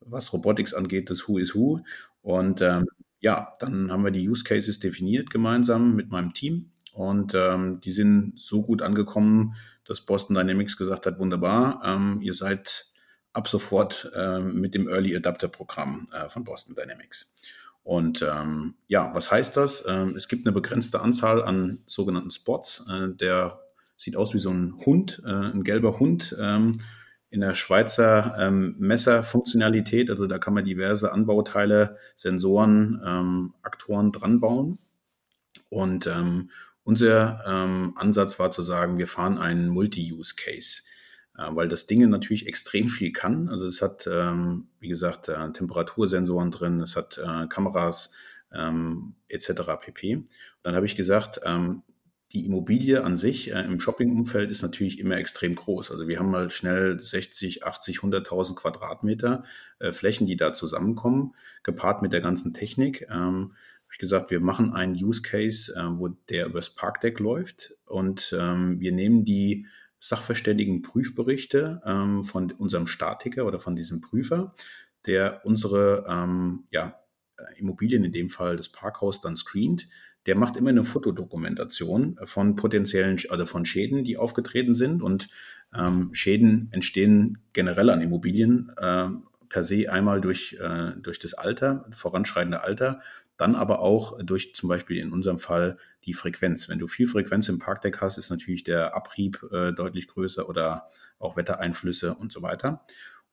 was 0.01 0.31
Robotics 0.31 0.75
angeht, 0.75 1.09
das 1.09 1.27
Who 1.27 1.39
is 1.39 1.55
Who. 1.55 1.81
Und 2.21 2.61
ähm, 2.61 2.85
ja, 3.19 3.53
dann 3.59 3.91
haben 3.91 4.03
wir 4.03 4.11
die 4.11 4.29
Use 4.29 4.43
Cases 4.43 4.77
definiert 4.77 5.31
gemeinsam 5.31 5.95
mit 5.95 6.11
meinem 6.11 6.35
Team. 6.35 6.71
Und 6.95 7.33
ähm, 7.35 7.81
die 7.81 7.91
sind 7.91 8.39
so 8.39 8.63
gut 8.63 8.81
angekommen, 8.81 9.55
dass 9.83 9.99
Boston 9.99 10.35
Dynamics 10.35 10.77
gesagt 10.77 11.05
hat, 11.05 11.19
wunderbar, 11.19 11.81
ähm, 11.83 12.21
ihr 12.21 12.33
seid 12.33 12.85
ab 13.33 13.49
sofort 13.49 14.09
äh, 14.15 14.39
mit 14.39 14.73
dem 14.73 14.87
Early 14.87 15.13
Adapter 15.13 15.49
Programm 15.49 16.07
äh, 16.13 16.29
von 16.29 16.45
Boston 16.45 16.73
Dynamics. 16.73 17.35
Und 17.83 18.21
ähm, 18.21 18.75
ja, 18.87 19.13
was 19.13 19.29
heißt 19.29 19.57
das? 19.57 19.83
Ähm, 19.85 20.15
es 20.15 20.29
gibt 20.29 20.47
eine 20.47 20.53
begrenzte 20.53 21.01
Anzahl 21.01 21.43
an 21.43 21.79
sogenannten 21.85 22.31
Spots. 22.31 22.85
Äh, 22.89 23.09
der 23.09 23.59
sieht 23.97 24.15
aus 24.15 24.33
wie 24.33 24.39
so 24.39 24.51
ein 24.51 24.77
Hund, 24.85 25.21
äh, 25.25 25.31
ein 25.31 25.65
gelber 25.65 25.99
Hund 25.99 26.33
ähm, 26.39 26.71
in 27.29 27.41
der 27.41 27.55
Schweizer 27.55 28.37
ähm, 28.39 28.75
Messerfunktionalität. 28.79 30.09
Also 30.09 30.27
da 30.27 30.37
kann 30.37 30.53
man 30.53 30.63
diverse 30.63 31.11
Anbauteile, 31.11 31.97
Sensoren, 32.15 33.01
ähm, 33.05 33.53
Aktoren 33.63 34.13
dran 34.13 34.39
bauen. 34.39 34.79
Und 35.69 36.07
ähm, 36.07 36.51
unser 36.85 37.43
ähm, 37.47 37.93
Ansatz 37.97 38.39
war 38.39 38.51
zu 38.51 38.61
sagen, 38.61 38.97
wir 38.97 39.07
fahren 39.07 39.39
einen 39.39 39.69
Multi-Use-Case, 39.69 40.83
äh, 41.35 41.47
weil 41.49 41.67
das 41.67 41.87
Ding 41.87 42.07
natürlich 42.07 42.47
extrem 42.47 42.89
viel 42.89 43.11
kann. 43.11 43.49
Also 43.49 43.65
es 43.65 43.81
hat, 43.81 44.07
ähm, 44.09 44.67
wie 44.79 44.87
gesagt, 44.87 45.27
äh, 45.27 45.51
Temperatursensoren 45.51 46.51
drin, 46.51 46.79
es 46.79 46.95
hat 46.95 47.17
äh, 47.17 47.47
Kameras 47.47 48.11
ähm, 48.53 49.15
etc. 49.27 49.63
pp. 49.81 50.15
Und 50.15 50.27
dann 50.61 50.75
habe 50.75 50.85
ich 50.85 50.95
gesagt, 50.95 51.41
ähm, 51.43 51.81
die 52.33 52.45
Immobilie 52.45 53.03
an 53.03 53.17
sich 53.17 53.51
äh, 53.51 53.61
im 53.61 53.79
Shopping-Umfeld 53.79 54.51
ist 54.51 54.61
natürlich 54.61 54.99
immer 54.99 55.17
extrem 55.17 55.55
groß. 55.55 55.89
Also 55.89 56.07
wir 56.07 56.19
haben 56.19 56.29
mal 56.29 56.51
schnell 56.51 56.99
60, 56.99 57.65
80, 57.65 57.99
100.000 57.99 58.55
Quadratmeter 58.55 59.43
äh, 59.79 59.91
Flächen, 59.91 60.27
die 60.27 60.35
da 60.35 60.53
zusammenkommen, 60.53 61.33
gepaart 61.63 62.03
mit 62.03 62.13
der 62.13 62.21
ganzen 62.21 62.53
Technik. 62.53 63.07
Ähm, 63.09 63.53
ich 63.91 63.97
gesagt, 63.97 64.29
wir 64.31 64.39
machen 64.39 64.73
einen 64.73 64.95
Use 64.95 65.21
Case, 65.21 65.73
äh, 65.75 65.83
wo 65.97 66.09
der 66.29 66.47
übers 66.47 66.75
Parkdeck 66.75 67.19
läuft 67.19 67.73
und 67.85 68.35
ähm, 68.37 68.79
wir 68.79 68.91
nehmen 68.91 69.25
die 69.25 69.67
sachverständigen 69.99 70.81
Prüfberichte 70.81 71.81
ähm, 71.85 72.23
von 72.23 72.51
unserem 72.51 72.87
Statiker 72.87 73.45
oder 73.45 73.59
von 73.59 73.75
diesem 73.75 74.01
Prüfer, 74.01 74.53
der 75.05 75.41
unsere 75.45 76.05
ähm, 76.07 76.65
ja, 76.71 76.99
Immobilien, 77.57 78.03
in 78.03 78.11
dem 78.11 78.29
Fall 78.29 78.57
das 78.57 78.69
Parkhaus, 78.69 79.21
dann 79.21 79.35
screent. 79.35 79.87
Der 80.25 80.35
macht 80.35 80.57
immer 80.57 80.69
eine 80.69 80.83
Fotodokumentation 80.83 82.17
von 82.23 82.55
potenziellen, 82.55 83.17
also 83.29 83.45
von 83.45 83.65
Schäden, 83.65 84.03
die 84.03 84.17
aufgetreten 84.17 84.75
sind. 84.75 85.01
Und 85.01 85.29
ähm, 85.73 86.09
Schäden 86.13 86.69
entstehen 86.71 87.39
generell 87.53 87.89
an 87.89 88.01
Immobilien 88.01 88.71
äh, 88.77 89.07
per 89.49 89.63
se 89.63 89.91
einmal 89.91 90.21
durch, 90.21 90.57
äh, 90.59 90.91
durch 90.97 91.19
das 91.19 91.33
Alter, 91.35 91.85
voranschreitende 91.91 92.61
Alter, 92.61 93.01
dann 93.37 93.55
aber 93.55 93.79
auch 93.79 94.17
durch 94.23 94.55
zum 94.55 94.69
Beispiel 94.69 94.97
in 94.97 95.11
unserem 95.11 95.39
Fall 95.39 95.77
die 96.05 96.13
Frequenz. 96.13 96.69
Wenn 96.69 96.79
du 96.79 96.87
viel 96.87 97.07
Frequenz 97.07 97.49
im 97.49 97.59
Parkdeck 97.59 98.01
hast, 98.01 98.17
ist 98.17 98.29
natürlich 98.29 98.63
der 98.63 98.95
Abrieb 98.95 99.43
äh, 99.51 99.71
deutlich 99.73 100.07
größer 100.07 100.47
oder 100.47 100.87
auch 101.19 101.35
Wettereinflüsse 101.35 102.13
und 102.13 102.31
so 102.31 102.41
weiter. 102.41 102.81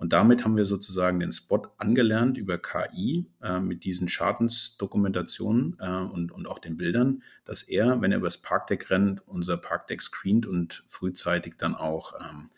Und 0.03 0.13
damit 0.13 0.45
haben 0.45 0.57
wir 0.57 0.65
sozusagen 0.65 1.21
den 1.21 1.31
Spot 1.31 1.63
angelernt 1.79 2.37
über 2.37 2.59
KI 2.59 3.27
äh, 3.41 3.61
mit 3.61 3.85
diesen 3.85 4.09
Schadensdokumentationen 4.09 5.77
äh, 5.79 5.89
und, 5.89 6.33
und 6.33 6.49
auch 6.49 6.59
den 6.59 6.77
Bildern, 6.77 7.23
dass 7.45 7.63
er, 7.63 8.01
wenn 8.01 8.11
er 8.11 8.19
übers 8.19 8.39
Parkdeck 8.39 8.91
rennt, 8.91 9.23
unser 9.29 9.57
Parkdeck 9.57 10.03
screent 10.03 10.45
und 10.45 10.83
frühzeitig 10.89 11.55
dann 11.57 11.77
auch 11.77 12.15
ähm, 12.21 12.51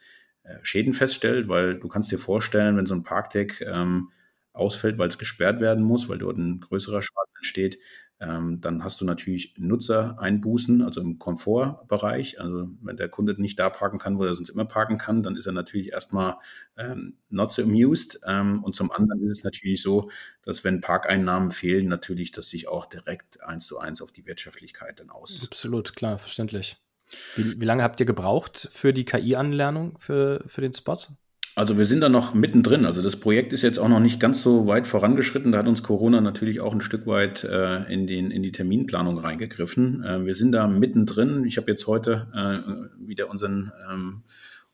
äh, 0.45 0.57
Schäden 0.63 0.95
feststellt, 0.95 1.49
weil 1.49 1.79
du 1.79 1.89
kannst 1.89 2.11
dir 2.11 2.19
vorstellen, 2.19 2.79
wenn 2.79 2.87
so 2.87 2.95
ein 2.95 3.03
Parkdeck 3.03 3.61
ähm, 3.61 4.09
ausfällt, 4.55 4.97
weil 4.99 5.09
es 5.09 5.19
gesperrt 5.19 5.61
werden 5.61 5.85
muss, 5.85 6.09
weil 6.09 6.19
dort 6.19 6.39
ein 6.39 6.61
größerer 6.61 7.03
Schaden 7.03 7.33
entsteht, 7.37 7.79
ähm, 8.21 8.61
dann 8.61 8.85
hast 8.85 9.01
du 9.01 9.05
natürlich 9.05 9.55
Nutzereinbußen, 9.59 10.83
also 10.83 11.01
im 11.01 11.19
Komfortbereich. 11.19 12.41
Also 12.41 12.69
wenn 12.81 12.97
der 12.97 13.09
Kunde 13.09 13.41
nicht 13.41 13.59
da 13.59 13.69
parken 13.69 13.99
kann, 13.99 14.19
wo 14.19 14.25
er 14.25 14.35
sonst 14.35 14.51
immer 14.51 14.65
parken 14.65 14.99
kann, 14.99 15.23
dann 15.23 15.37
ist 15.37 15.47
er 15.47 15.53
natürlich 15.53 15.93
erstmal 15.93 16.37
ähm, 16.77 17.19
not 17.29 17.51
so 17.51 17.63
amused. 17.63 18.21
Ähm, 18.27 18.63
und 18.63 18.77
zum 18.77 18.93
anderen 18.93 19.21
ist 19.25 19.39
es 19.39 19.45
natürlich 19.45 19.83
so, 19.83 20.11
dass 20.43 20.63
wenn 20.63 20.81
Parkeinnahmen 20.81 21.51
fehlen, 21.51 21.89
natürlich 21.89 22.31
das 22.31 22.49
sich 22.49 22.69
auch 22.69 22.87
direkt 22.87 23.43
eins 23.43 23.67
zu 23.67 23.79
eins 23.79 24.01
auf 24.01 24.13
die 24.13 24.27
Wirtschaftlichkeit 24.27 25.01
dann 25.01 25.11
aus. 25.11 25.45
Absolut, 25.45 25.97
klar, 25.97 26.19
verständlich. 26.19 26.77
Wie, 27.35 27.61
wie 27.61 27.65
lange 27.65 27.83
habt 27.83 28.01
ihr 28.01 28.07
gebraucht 28.07 28.69
für 28.73 28.93
die 28.93 29.05
KI-Anlernung 29.05 29.99
für, 29.99 30.43
für 30.47 30.61
den 30.61 30.73
Spot? 30.73 30.99
Also 31.57 31.79
wir 31.79 31.85
sind 31.85 32.01
da 32.01 32.09
noch 32.09 32.35
mittendrin. 32.35 32.85
Also 32.85 33.01
das 33.01 33.17
Projekt 33.17 33.53
ist 33.53 33.63
jetzt 33.63 33.79
auch 33.79 33.89
noch 33.89 34.01
nicht 34.01 34.19
ganz 34.19 34.43
so 34.43 34.67
weit 34.67 34.89
vorangeschritten. 34.89 35.53
Da 35.53 35.59
hat 35.59 35.69
uns 35.69 35.85
Corona 35.85 36.21
natürlich 36.21 36.61
auch 36.61 36.73
ein 36.73 36.81
Stück 36.81 37.07
weit 37.07 37.45
äh, 37.45 37.85
in, 37.93 38.09
den, 38.09 38.33
in 38.33 38.43
die 38.43 38.51
Terminplanung 38.51 39.19
reingegriffen. 39.19 40.03
Äh, 40.03 40.25
wir 40.25 40.35
sind 40.35 40.51
da 40.51 40.67
mittendrin. 40.67 41.45
Ich 41.45 41.57
habe 41.57 41.71
jetzt 41.71 41.87
heute 41.87 42.27
äh, 42.35 43.07
wieder 43.07 43.31
unseren, 43.31 43.73
ähm, 43.89 44.23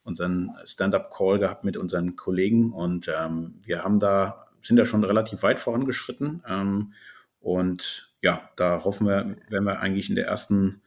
unseren 0.05 0.53
Stand-up-Call 0.65 1.39
gehabt 1.39 1.65
mit 1.65 1.77
unseren 1.77 2.17
Kollegen 2.17 2.73
und 2.73 3.09
ähm, 3.09 3.57
wir 3.63 3.85
haben 3.85 4.01
da, 4.01 4.47
sind 4.63 4.77
da 4.77 4.87
schon 4.87 5.05
relativ 5.05 5.43
weit 5.43 5.61
vorangeschritten. 5.61 6.43
Ähm, 6.49 6.95
und 7.41 8.11
ja, 8.23 8.49
da 8.57 8.85
hoffen 8.85 9.07
wir, 9.07 9.37
werden 9.51 9.65
wir 9.65 9.81
eigentlich 9.81 10.09
in 10.09 10.17
der 10.17 10.27
ersten 10.27 10.81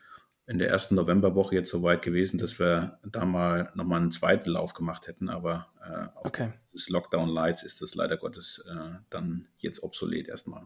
in 0.45 0.59
der 0.59 0.69
ersten 0.69 0.95
Novemberwoche 0.95 1.55
jetzt 1.55 1.69
so 1.69 1.83
weit 1.83 2.01
gewesen, 2.01 2.37
dass 2.37 2.59
wir 2.59 2.99
da 3.03 3.25
mal 3.25 3.71
nochmal 3.75 4.01
einen 4.01 4.11
zweiten 4.11 4.49
Lauf 4.49 4.73
gemacht 4.73 5.07
hätten, 5.07 5.29
aber 5.29 5.67
äh, 5.81 6.07
auf 6.15 6.25
okay. 6.25 6.51
des 6.73 6.89
Lockdown 6.89 7.29
Lights 7.29 7.63
ist 7.63 7.81
das 7.81 7.95
leider 7.95 8.17
Gottes 8.17 8.63
äh, 8.69 8.97
dann 9.09 9.47
jetzt 9.57 9.83
obsolet 9.83 10.27
erstmal. 10.27 10.63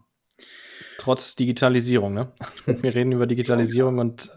Trotz 0.97 1.35
Digitalisierung, 1.35 2.13
ne? 2.13 2.31
Wir 2.65 2.95
reden 2.95 3.11
über 3.11 3.27
Digitalisierung 3.27 3.99
und 3.99 4.31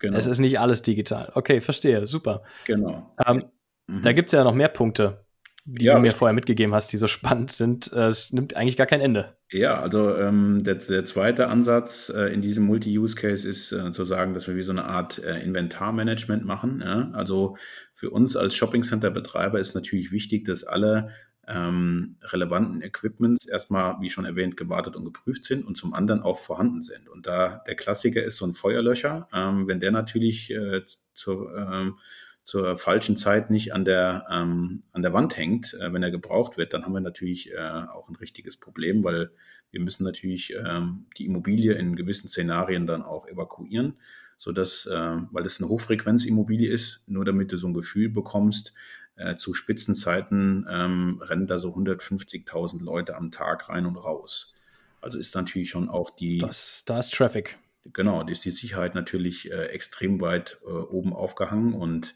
genau. 0.00 0.18
es 0.18 0.26
ist 0.26 0.40
nicht 0.40 0.58
alles 0.58 0.82
digital. 0.82 1.30
Okay, 1.34 1.60
verstehe, 1.60 2.06
super. 2.06 2.42
Genau. 2.64 3.14
Ähm, 3.24 3.44
mhm. 3.86 4.02
Da 4.02 4.12
gibt 4.12 4.28
es 4.28 4.32
ja 4.32 4.42
noch 4.42 4.54
mehr 4.54 4.68
Punkte, 4.68 5.24
die 5.64 5.86
ja, 5.86 5.94
du 5.94 6.00
mir 6.00 6.12
vorher 6.12 6.34
mitgegeben 6.34 6.74
hast, 6.74 6.92
die 6.92 6.96
so 6.96 7.06
spannend 7.06 7.52
sind. 7.52 7.92
Äh, 7.92 8.08
es 8.08 8.32
nimmt 8.32 8.56
eigentlich 8.56 8.76
gar 8.76 8.86
kein 8.86 9.00
Ende. 9.00 9.36
Ja, 9.52 9.78
also 9.78 10.16
ähm, 10.16 10.64
der, 10.64 10.76
der 10.76 11.04
zweite 11.04 11.48
Ansatz 11.48 12.08
äh, 12.08 12.32
in 12.32 12.40
diesem 12.40 12.64
Multi-Use-Case 12.64 13.46
ist 13.46 13.70
äh, 13.72 13.92
zu 13.92 14.04
sagen, 14.04 14.32
dass 14.32 14.48
wir 14.48 14.56
wie 14.56 14.62
so 14.62 14.72
eine 14.72 14.86
Art 14.86 15.18
äh, 15.18 15.42
Inventarmanagement 15.42 16.46
machen. 16.46 16.80
Ja? 16.82 17.10
Also 17.12 17.58
für 17.92 18.08
uns 18.08 18.34
als 18.34 18.54
Shopping-Center-Betreiber 18.54 19.60
ist 19.60 19.74
natürlich 19.74 20.10
wichtig, 20.10 20.46
dass 20.46 20.64
alle 20.64 21.10
ähm, 21.46 22.16
relevanten 22.22 22.80
Equipments 22.80 23.46
erstmal, 23.46 24.00
wie 24.00 24.08
schon 24.08 24.24
erwähnt, 24.24 24.56
gewartet 24.56 24.96
und 24.96 25.04
geprüft 25.04 25.44
sind 25.44 25.66
und 25.66 25.76
zum 25.76 25.92
anderen 25.92 26.22
auch 26.22 26.38
vorhanden 26.38 26.80
sind. 26.80 27.10
Und 27.10 27.26
da 27.26 27.62
der 27.66 27.74
Klassiker 27.74 28.22
ist 28.22 28.38
so 28.38 28.46
ein 28.46 28.54
Feuerlöcher, 28.54 29.28
ähm, 29.34 29.68
wenn 29.68 29.80
der 29.80 29.90
natürlich 29.90 30.50
äh, 30.50 30.80
zur 31.12 31.54
ähm, 31.54 31.98
zur 32.42 32.76
falschen 32.76 33.16
Zeit 33.16 33.50
nicht 33.50 33.72
an 33.72 33.84
der, 33.84 34.26
ähm, 34.30 34.82
an 34.92 35.02
der 35.02 35.12
Wand 35.12 35.36
hängt, 35.36 35.74
äh, 35.74 35.92
wenn 35.92 36.02
er 36.02 36.10
gebraucht 36.10 36.56
wird, 36.56 36.72
dann 36.72 36.84
haben 36.84 36.92
wir 36.92 37.00
natürlich 37.00 37.52
äh, 37.52 37.58
auch 37.58 38.08
ein 38.08 38.16
richtiges 38.16 38.56
Problem, 38.56 39.04
weil 39.04 39.30
wir 39.70 39.80
müssen 39.80 40.04
natürlich 40.04 40.52
ähm, 40.54 41.06
die 41.16 41.26
Immobilie 41.26 41.74
in 41.74 41.96
gewissen 41.96 42.28
Szenarien 42.28 42.86
dann 42.86 43.02
auch 43.02 43.28
evakuieren, 43.28 43.98
sodass, 44.38 44.86
äh, 44.86 45.16
weil 45.30 45.46
es 45.46 45.60
eine 45.60 45.68
Hochfrequenzimmobilie 45.68 46.70
ist, 46.70 47.02
nur 47.06 47.24
damit 47.24 47.52
du 47.52 47.56
so 47.56 47.68
ein 47.68 47.74
Gefühl 47.74 48.08
bekommst, 48.08 48.74
äh, 49.16 49.36
zu 49.36 49.54
Spitzenzeiten 49.54 50.66
ähm, 50.68 51.22
rennen 51.22 51.46
da 51.46 51.58
so 51.58 51.68
150.000 51.74 52.82
Leute 52.82 53.16
am 53.16 53.30
Tag 53.30 53.68
rein 53.68 53.86
und 53.86 53.96
raus. 53.96 54.54
Also 55.00 55.18
ist 55.18 55.34
natürlich 55.34 55.70
schon 55.70 55.88
auch 55.88 56.10
die. 56.10 56.38
Das, 56.38 56.84
da 56.86 56.98
ist 56.98 57.12
Traffic. 57.12 57.58
Genau, 57.92 58.26
ist 58.26 58.44
die 58.44 58.50
Sicherheit 58.50 58.94
natürlich 58.94 59.50
äh, 59.50 59.66
extrem 59.66 60.20
weit 60.20 60.58
äh, 60.64 60.70
oben 60.70 61.12
aufgehangen 61.12 61.74
und 61.74 62.14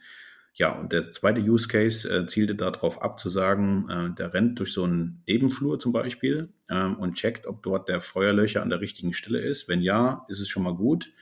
Ja, 0.59 0.73
und 0.73 0.93
der 0.93 1.11
zweite 1.13 1.43
Use 1.43 1.69
Case 1.69 2.09
äh, 2.09 2.27
zielte 2.27 2.55
darauf 2.55 3.03
ab 3.03 3.21
zu 3.21 3.29
sagen, 3.29 3.91
äh, 3.91 4.15
der 4.15 4.33
rennt 4.33 4.59
durch 4.59 4.73
so 4.73 4.85
einen 4.85 5.23
Nebenflur 5.27 5.79
zum 5.79 5.93
Beispiel 5.93 6.49
ähm, 6.71 6.97
und 6.97 7.15
checkt, 7.15 7.47
ob 7.47 7.63
dort 7.63 7.89
der 7.91 8.01
Feuerlöcher 8.01 8.63
an 8.63 8.71
der 8.71 8.81
richtigen 8.81 9.13
Stelle 9.13 9.41
ist. 9.41 9.69
Wenn 9.69 9.83
ja, 9.83 10.25
ist 10.29 10.41
es 10.41 10.49
schon 10.49 10.63
mal 10.63 10.75
gut. 10.75 11.13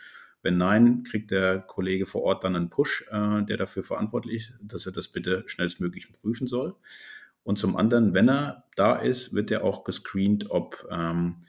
Wenn 0.42 0.56
nein, 0.58 1.02
kriegt 1.02 1.30
der 1.32 1.58
Kollege 1.60 2.06
vor 2.06 2.22
Ort 2.22 2.44
dann 2.44 2.54
einen 2.54 2.70
Push, 2.70 3.06
äh, 3.10 3.42
der 3.44 3.56
dafür 3.56 3.82
verantwortlich 3.82 4.36
ist, 4.36 4.54
dass 4.62 4.86
er 4.86 4.92
das 4.92 5.08
bitte 5.08 5.42
schnellstmöglich 5.46 6.12
prüfen 6.12 6.46
soll. 6.46 6.76
Und 7.42 7.58
zum 7.58 7.76
anderen, 7.76 8.14
wenn 8.14 8.28
er 8.28 8.64
da 8.76 8.96
ist, 8.96 9.34
wird 9.34 9.50
er 9.50 9.64
auch 9.64 9.82
gescreent, 9.84 10.50
ob 10.50 10.86
ähm, 10.90 11.42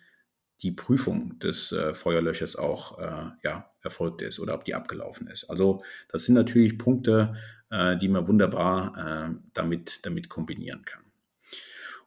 die 0.65 0.71
Prüfung 0.71 1.37
des 1.37 1.71
äh, 1.71 1.93
Feuerlöchers 1.93 2.55
auch 2.55 2.97
äh, 2.97 3.31
ja, 3.43 3.69
erfolgt 3.83 4.23
ist 4.23 4.39
oder 4.39 4.55
ob 4.55 4.65
die 4.65 4.73
abgelaufen 4.73 5.27
ist. 5.27 5.43
Also 5.43 5.83
das 6.11 6.25
sind 6.25 6.33
natürlich 6.33 6.79
Punkte, 6.79 7.35
äh, 7.69 7.95
die 7.97 8.07
man 8.07 8.27
wunderbar 8.27 9.29
äh, 9.29 9.35
damit, 9.53 10.03
damit 10.07 10.27
kombinieren 10.27 10.83
kann. 10.83 11.03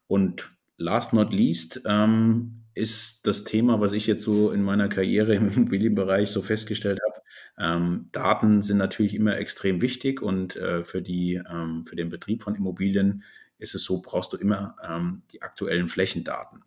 Und 0.09 0.51
last 0.77 1.12
not 1.12 1.33
least 1.33 1.83
ähm, 1.85 2.64
ist 2.75 3.29
das 3.29 3.44
Thema, 3.44 3.81
was 3.81 3.92
ich 3.92 4.09
jetzt 4.09 4.25
so 4.25 4.51
in 4.51 4.62
meiner 4.62 4.88
Karriere 4.88 5.37
im 5.37 5.49
Immobilienbereich 5.51 6.31
so 6.31 6.42
festgestellt 6.42 6.99
habe. 7.07 7.23
Ähm, 7.59 8.09
Daten 8.11 8.62
sind 8.62 8.79
natürlich 8.79 9.14
immer 9.14 9.37
extrem 9.37 9.83
wichtig 9.83 10.21
und 10.21 10.57
äh, 10.57 10.83
für, 10.83 11.01
die, 11.01 11.40
ähm, 11.49 11.85
für 11.85 11.94
den 11.94 12.09
Betrieb 12.09 12.42
von 12.42 12.57
Immobilien 12.57 13.23
ist 13.59 13.77
es 13.77 13.85
so, 13.85 14.03
brauchst 14.03 14.33
du 14.33 14.37
immer 14.37 14.75
ähm, 14.85 15.23
die 15.31 15.42
aktuellen 15.42 15.88
Flächendaten. 15.88 16.64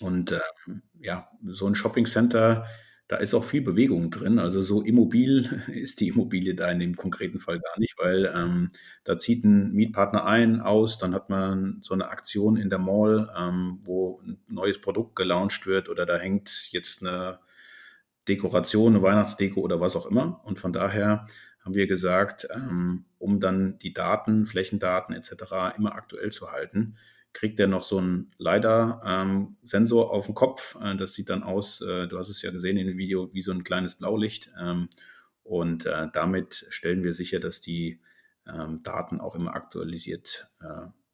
Und 0.00 0.32
ähm, 0.32 0.82
ja, 1.00 1.28
so 1.44 1.66
ein 1.66 1.74
Shopping 1.74 2.06
Center, 2.06 2.66
da 3.08 3.16
ist 3.16 3.34
auch 3.34 3.44
viel 3.44 3.62
Bewegung 3.62 4.10
drin. 4.10 4.38
Also 4.38 4.60
so 4.60 4.82
immobil 4.82 5.62
ist 5.72 6.00
die 6.00 6.08
Immobilie 6.08 6.54
da 6.54 6.70
in 6.70 6.80
dem 6.80 6.96
konkreten 6.96 7.38
Fall 7.38 7.60
gar 7.60 7.78
nicht, 7.78 7.96
weil 7.98 8.32
ähm, 8.34 8.68
da 9.04 9.16
zieht 9.16 9.44
ein 9.44 9.72
Mietpartner 9.72 10.24
ein, 10.26 10.60
aus, 10.60 10.98
dann 10.98 11.14
hat 11.14 11.30
man 11.30 11.78
so 11.82 11.94
eine 11.94 12.08
Aktion 12.08 12.56
in 12.56 12.70
der 12.70 12.78
Mall, 12.78 13.32
ähm, 13.36 13.80
wo 13.84 14.20
ein 14.24 14.38
neues 14.48 14.80
Produkt 14.80 15.16
gelauncht 15.16 15.66
wird 15.66 15.88
oder 15.88 16.06
da 16.06 16.16
hängt 16.16 16.68
jetzt 16.72 17.02
eine 17.02 17.38
Dekoration, 18.28 18.94
eine 18.94 19.02
Weihnachtsdeko 19.02 19.60
oder 19.60 19.80
was 19.80 19.94
auch 19.94 20.06
immer. 20.06 20.40
Und 20.44 20.58
von 20.58 20.72
daher 20.72 21.26
haben 21.64 21.74
wir 21.74 21.86
gesagt, 21.86 22.48
ähm, 22.54 23.04
um 23.18 23.40
dann 23.40 23.78
die 23.78 23.92
Daten, 23.92 24.46
Flächendaten 24.46 25.14
etc. 25.14 25.76
immer 25.76 25.94
aktuell 25.94 26.30
zu 26.30 26.50
halten, 26.50 26.96
kriegt 27.36 27.60
er 27.60 27.66
noch 27.66 27.82
so 27.82 27.98
einen 27.98 28.30
LiDAR-Sensor 28.38 30.04
ähm, 30.04 30.10
auf 30.10 30.24
dem 30.24 30.34
Kopf. 30.34 30.78
Äh, 30.82 30.96
das 30.96 31.12
sieht 31.12 31.28
dann 31.28 31.42
aus, 31.42 31.82
äh, 31.82 32.08
du 32.08 32.18
hast 32.18 32.30
es 32.30 32.40
ja 32.40 32.50
gesehen 32.50 32.78
in 32.78 32.86
dem 32.86 32.96
Video, 32.96 33.32
wie 33.34 33.42
so 33.42 33.52
ein 33.52 33.62
kleines 33.62 33.94
Blaulicht. 33.96 34.50
Ähm, 34.58 34.88
und 35.42 35.84
äh, 35.84 36.08
damit 36.14 36.66
stellen 36.70 37.04
wir 37.04 37.12
sicher, 37.12 37.38
dass 37.38 37.60
die 37.60 38.00
ähm, 38.46 38.82
Daten 38.82 39.20
auch 39.20 39.34
immer 39.34 39.54
aktualisiert 39.54 40.48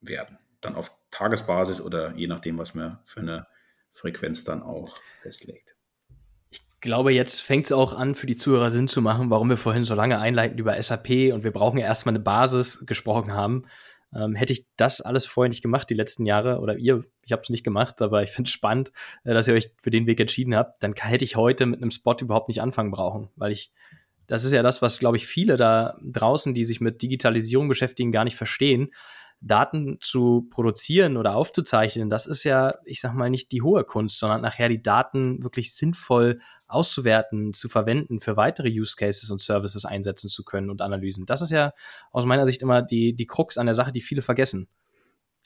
werden. 0.01 0.39
Dann 0.61 0.77
auf 0.77 0.97
Tagesbasis 1.11 1.81
oder 1.81 2.15
je 2.15 2.29
nachdem, 2.29 2.57
was 2.57 2.75
man 2.75 2.99
für 3.05 3.21
eine 3.21 3.47
Frequenz 3.91 4.45
dann 4.45 4.63
auch 4.63 4.97
festlegt. 5.23 5.75
Ich 6.51 6.63
glaube, 6.81 7.13
jetzt 7.13 7.41
fängt 7.41 7.67
es 7.67 7.73
auch 7.73 7.95
an, 7.95 8.15
für 8.15 8.27
die 8.27 8.37
Zuhörer 8.37 8.71
Sinn 8.71 8.89
zu 8.89 9.03
machen, 9.03 9.29
warum 9.31 9.49
wir 9.49 9.57
vorhin 9.57 9.85
so 9.85 9.95
lange 9.95 10.19
einleitend 10.19 10.61
über 10.61 10.81
SAP 10.81 11.33
und 11.33 11.43
wir 11.45 11.53
brauchen 11.53 11.79
ja 11.79 11.85
erstmal 11.85 12.15
eine 12.15 12.23
Basis 12.23 12.87
gesprochen 12.87 13.33
haben. 13.33 13.67
Ähm, 14.15 14.35
hätte 14.35 14.53
ich 14.53 14.67
das 14.77 15.01
alles 15.01 15.27
vorher 15.27 15.49
nicht 15.49 15.63
gemacht, 15.63 15.89
die 15.89 15.95
letzten 15.95 16.27
Jahre, 16.27 16.61
oder 16.61 16.77
ihr, 16.77 17.03
ich 17.25 17.33
habe 17.33 17.43
es 17.43 17.51
nicht 17.51 17.65
gemacht, 17.65 18.03
aber 18.03 18.23
ich 18.23 18.31
finde 18.31 18.49
es 18.49 18.53
spannend, 18.53 18.93
äh, 19.25 19.33
dass 19.33 19.49
ihr 19.49 19.55
euch 19.55 19.71
für 19.81 19.91
den 19.91 20.07
Weg 20.07 20.21
entschieden 20.21 20.55
habt, 20.55 20.83
dann 20.83 20.95
hätte 20.95 21.25
ich 21.25 21.37
heute 21.37 21.67
mit 21.67 21.81
einem 21.81 21.91
Spot 21.91 22.17
überhaupt 22.21 22.49
nicht 22.49 22.61
anfangen 22.61 22.91
brauchen, 22.91 23.31
weil 23.37 23.53
ich, 23.53 23.73
das 24.27 24.45
ist 24.45 24.53
ja 24.53 24.63
das, 24.63 24.83
was, 24.83 24.99
glaube 24.99 25.17
ich, 25.17 25.27
viele 25.27 25.57
da 25.57 25.97
draußen, 26.03 26.55
die 26.55 26.65
sich 26.65 26.81
mit 26.81 27.03
Digitalisierung 27.03 27.69
beschäftigen, 27.69 28.13
gar 28.13 28.25
nicht 28.25 28.37
verstehen. 28.37 28.91
Daten 29.45 29.99
zu 30.01 30.47
produzieren 30.51 31.17
oder 31.17 31.35
aufzuzeichnen, 31.35 32.09
das 32.09 32.27
ist 32.27 32.45
ja, 32.45 32.75
ich 32.85 33.01
sag 33.01 33.13
mal, 33.13 33.29
nicht 33.29 33.51
die 33.51 33.63
hohe 33.63 33.83
Kunst, 33.83 34.19
sondern 34.19 34.41
nachher 34.41 34.69
die 34.69 34.83
Daten 34.83 35.43
wirklich 35.43 35.75
sinnvoll 35.75 36.39
auszuwerten, 36.73 37.53
zu 37.53 37.69
verwenden, 37.69 38.21
für 38.21 38.37
weitere 38.37 38.69
Use 38.69 38.97
Cases 38.97 39.31
und 39.31 39.41
Services 39.41 39.85
einsetzen 39.85 40.29
zu 40.31 40.45
können 40.45 40.71
und 40.71 40.83
Analysen. 40.83 41.27
Das 41.27 41.43
ist 41.43 41.51
ja 41.51 41.73
aus 42.11 42.25
meiner 42.25 42.47
Sicht 42.47 42.63
immer 42.63 42.83
die, 42.83 43.15
die 43.15 43.27
Krux 43.27 43.59
an 43.59 43.67
der 43.67 43.75
Sache, 43.75 43.93
die 43.93 44.01
viele 44.01 44.23
vergessen. 44.23 44.69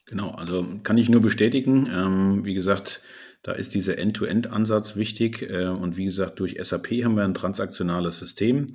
Genau, 0.07 0.31
also 0.31 0.67
kann 0.85 0.99
ich 0.99 1.09
nur 1.09 1.21
bestätigen. 1.21 1.89
Ähm, 1.91 2.45
wie 2.45 2.55
gesagt, 2.55 3.03
da 3.43 3.53
ist 3.53 3.75
dieser 3.75 3.99
End-to-End-Ansatz 3.99 4.97
wichtig. 4.97 5.43
Äh, 5.43 5.67
und 5.67 5.97
wie 5.97 6.05
gesagt, 6.05 6.39
durch 6.41 6.57
SAP 6.63 6.89
haben 7.05 7.17
wir 7.17 7.25
ein 7.25 7.35
transaktionales 7.35 8.19
System. 8.19 8.67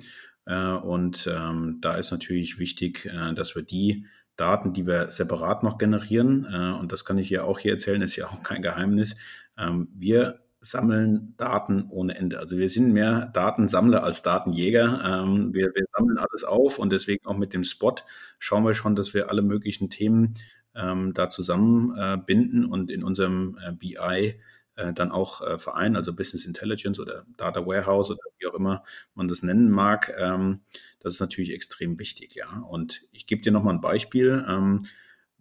Äh, 0.44 0.72
und 0.72 1.28
ähm, 1.32 1.78
da 1.80 1.96
ist 1.96 2.10
natürlich 2.10 2.58
wichtig, 2.58 3.06
äh, 3.06 3.32
dass 3.34 3.54
wir 3.54 3.62
die 3.62 4.06
Daten, 4.36 4.72
die 4.72 4.86
wir 4.86 5.10
separat 5.10 5.62
noch 5.62 5.78
generieren, 5.78 6.46
äh, 6.50 6.78
und 6.78 6.92
das 6.92 7.04
kann 7.04 7.18
ich 7.18 7.30
ja 7.30 7.44
auch 7.44 7.58
hier 7.58 7.72
erzählen, 7.72 8.02
ist 8.02 8.16
ja 8.16 8.28
auch 8.28 8.42
kein 8.42 8.62
Geheimnis. 8.62 9.16
Ähm, 9.58 9.88
wir 9.94 10.40
sammeln 10.62 11.34
Daten 11.36 11.88
ohne 11.90 12.16
Ende. 12.16 12.38
Also 12.38 12.56
wir 12.56 12.68
sind 12.68 12.92
mehr 12.92 13.26
Datensammler 13.34 14.04
als 14.04 14.22
Datenjäger. 14.22 15.02
Ähm, 15.04 15.52
wir, 15.52 15.72
wir, 15.74 15.84
sammeln 15.96 16.18
alles 16.18 16.44
auf 16.44 16.78
und 16.78 16.90
deswegen 16.90 17.26
auch 17.26 17.36
mit 17.36 17.52
dem 17.52 17.64
Spot 17.64 17.96
schauen 18.38 18.64
wir 18.64 18.74
schon, 18.74 18.94
dass 18.94 19.12
wir 19.12 19.28
alle 19.28 19.42
möglichen 19.42 19.90
Themen 19.90 20.34
ähm, 20.74 21.12
da 21.14 21.28
zusammenbinden 21.28 22.64
äh, 22.64 22.66
und 22.68 22.90
in 22.90 23.02
unserem 23.02 23.58
äh, 23.62 23.72
BI 23.72 24.38
äh, 24.76 24.92
dann 24.92 25.10
auch 25.12 25.40
äh, 25.42 25.58
vereinen, 25.58 25.96
also 25.96 26.14
Business 26.14 26.46
Intelligence 26.46 26.98
oder 27.00 27.26
Data 27.36 27.66
Warehouse 27.66 28.10
oder 28.10 28.20
wie 28.38 28.46
auch 28.46 28.54
immer 28.54 28.84
man 29.14 29.28
das 29.28 29.42
nennen 29.42 29.70
mag. 29.70 30.14
Ähm, 30.16 30.60
das 31.00 31.14
ist 31.14 31.20
natürlich 31.20 31.52
extrem 31.52 31.98
wichtig, 31.98 32.36
ja. 32.36 32.60
Und 32.68 33.02
ich 33.10 33.26
gebe 33.26 33.42
dir 33.42 33.52
nochmal 33.52 33.74
ein 33.74 33.80
Beispiel, 33.80 34.44
ähm, 34.48 34.86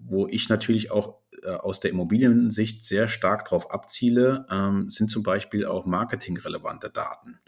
wo 0.03 0.27
ich 0.27 0.49
natürlich 0.49 0.91
auch 0.91 1.19
äh, 1.43 1.51
aus 1.51 1.79
der 1.79 1.91
Immobiliensicht 1.91 2.83
sehr 2.83 3.07
stark 3.07 3.45
darauf 3.45 3.71
abziele, 3.71 4.45
ähm, 4.49 4.89
sind 4.89 5.09
zum 5.09 5.23
Beispiel 5.23 5.65
auch 5.65 5.85
marketingrelevante 5.85 6.89
Daten. 6.89 7.39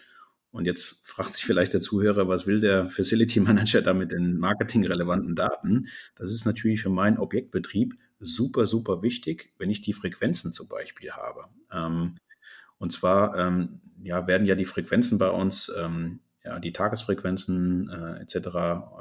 Und 0.51 0.65
jetzt 0.65 0.99
fragt 1.01 1.33
sich 1.33 1.45
vielleicht 1.45 1.73
der 1.73 1.81
Zuhörer, 1.81 2.27
was 2.27 2.45
will 2.45 2.61
der 2.61 2.87
Facility 2.87 3.39
Manager 3.39 3.81
da 3.81 3.93
mit 3.93 4.11
den 4.11 4.37
marketingrelevanten 4.37 5.35
Daten? 5.35 5.87
Das 6.15 6.31
ist 6.31 6.45
natürlich 6.45 6.81
für 6.81 6.89
meinen 6.89 7.17
Objektbetrieb 7.17 7.95
super, 8.19 8.67
super 8.67 9.01
wichtig, 9.01 9.51
wenn 9.57 9.71
ich 9.71 9.81
die 9.81 9.93
Frequenzen 9.93 10.51
zum 10.51 10.67
Beispiel 10.67 11.11
habe. 11.11 11.45
Ähm, 11.71 12.17
und 12.77 12.91
zwar 12.91 13.37
ähm, 13.37 13.81
ja, 14.03 14.27
werden 14.27 14.45
ja 14.45 14.55
die 14.55 14.65
Frequenzen 14.65 15.17
bei 15.17 15.29
uns, 15.29 15.71
ähm, 15.75 16.19
ja, 16.43 16.59
die 16.59 16.73
Tagesfrequenzen 16.73 17.89
äh, 17.89 18.21
etc. 18.21 18.35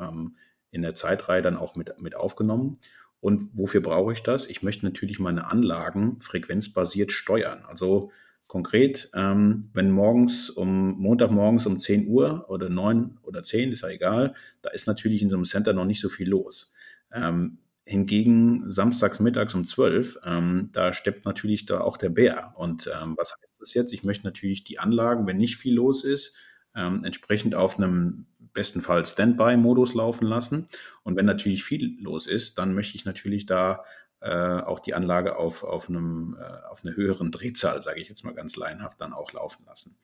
Ähm, 0.01 0.37
in 0.71 0.83
der 0.83 0.95
Zeitreihe 0.95 1.43
dann 1.43 1.57
auch 1.57 1.77
mit, 1.77 2.01
mit 2.01 2.17
aufgenommen. 2.17 2.79
Und 3.23 3.51
wofür 3.57 3.81
brauche 3.81 4.13
ich 4.13 4.25
das? 4.25 4.49
Ich 4.49 4.65
möchte 4.65 4.85
natürlich 4.85 5.21
meine 5.21 5.47
Anlagen 5.47 6.21
frequenzbasiert 6.21 7.13
steuern. 7.13 7.65
Also 7.69 8.11
konkret, 8.49 9.11
ähm, 9.15 9.71
wenn 9.73 9.93
morgens 9.93 10.51
um 10.51 10.99
Montagmorgens 10.99 11.65
um 11.67 11.79
10 11.79 12.09
Uhr 12.09 12.51
oder 12.51 12.69
9 12.69 13.21
oder 13.23 13.45
10, 13.45 13.71
ist 13.71 13.83
ja 13.83 13.91
egal, 13.91 14.35
da 14.61 14.71
ist 14.71 14.89
natürlich 14.89 15.23
in 15.23 15.31
so 15.31 15.37
einem 15.37 15.45
Center 15.45 15.73
noch 15.73 15.85
nicht 15.85 16.01
so 16.01 16.09
viel 16.09 16.29
los. 16.29 16.75
Ähm, 17.13 17.59
hingegen 17.85 18.69
samstags 18.69 19.21
mittags 19.21 19.55
um 19.55 19.65
12, 19.65 20.19
ähm, 20.25 20.71
da 20.73 20.93
steppt 20.93 21.25
natürlich 21.25 21.65
da 21.65 21.81
auch 21.81 21.97
der 21.97 22.11
Bär. 22.11 22.55
Und 22.57 22.89
ähm, 22.89 23.15
was 23.17 23.37
heißt 23.41 23.55
das 23.61 23.75
jetzt? 23.75 23.93
Ich 23.93 24.03
möchte 24.03 24.27
natürlich 24.27 24.65
die 24.65 24.81
Anlagen, 24.81 25.29
wenn 25.29 25.37
nicht 25.37 25.59
viel 25.59 25.75
los 25.75 26.03
ist, 26.03 26.35
ähm, 26.75 27.05
entsprechend 27.05 27.55
auf 27.55 27.79
einem 27.79 28.27
bestenfalls 28.53 29.13
Standby-Modus 29.13 29.95
laufen 29.95 30.27
lassen. 30.27 30.67
Und 31.03 31.17
wenn 31.17 31.27
natürlich 31.27 31.65
viel 31.65 31.97
los 32.01 32.27
ist, 32.27 32.59
dann 32.59 32.75
möchte 32.75 32.97
ich 32.97 33.05
natürlich 33.05 33.47
da 33.47 33.85
äh, 34.21 34.61
auch 34.61 34.81
die 34.81 34.95
Anlage 34.95 35.37
auf, 35.37 35.65
auf, 35.65 35.89
einem, 35.89 36.37
äh, 36.41 36.69
auf 36.71 36.85
einer 36.85 36.95
höheren 36.95 37.31
Drehzahl, 37.31 37.83
sage 37.83 38.01
ich 38.01 38.09
jetzt 38.09 38.25
mal 38.25 38.35
ganz 38.35 38.57
laienhaft, 38.57 39.01
dann 39.01 39.13
auch 39.13 39.33
laufen 39.33 39.65
lassen. 39.67 39.97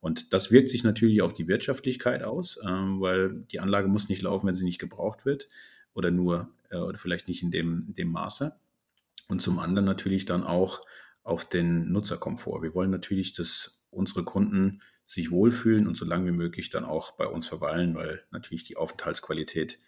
Und 0.00 0.32
das 0.32 0.50
wirkt 0.50 0.70
sich 0.70 0.84
natürlich 0.84 1.22
auf 1.22 1.34
die 1.34 1.48
Wirtschaftlichkeit 1.48 2.22
aus, 2.22 2.56
äh, 2.58 2.66
weil 2.66 3.44
die 3.50 3.60
Anlage 3.60 3.88
muss 3.88 4.08
nicht 4.08 4.22
laufen, 4.22 4.46
wenn 4.46 4.54
sie 4.54 4.64
nicht 4.64 4.80
gebraucht 4.80 5.26
wird 5.26 5.48
oder 5.92 6.10
nur 6.10 6.48
äh, 6.70 6.76
oder 6.76 6.98
vielleicht 6.98 7.28
nicht 7.28 7.42
in 7.42 7.50
dem, 7.50 7.94
dem 7.94 8.10
Maße. 8.10 8.56
Und 9.28 9.42
zum 9.42 9.58
anderen 9.58 9.84
natürlich 9.84 10.24
dann 10.24 10.44
auch 10.44 10.80
auf 11.22 11.46
den 11.46 11.92
Nutzerkomfort. 11.92 12.62
Wir 12.62 12.74
wollen 12.74 12.90
natürlich, 12.90 13.34
dass 13.34 13.77
unsere 13.90 14.24
Kunden 14.24 14.82
sich 15.06 15.30
wohlfühlen 15.30 15.86
und 15.86 15.96
so 15.96 16.04
lange 16.04 16.26
wie 16.26 16.36
möglich 16.36 16.70
dann 16.70 16.84
auch 16.84 17.12
bei 17.12 17.26
uns 17.26 17.46
verweilen, 17.46 17.94
weil 17.94 18.22
natürlich 18.30 18.64
die 18.64 18.76
Aufenthaltsqualität 18.76 19.78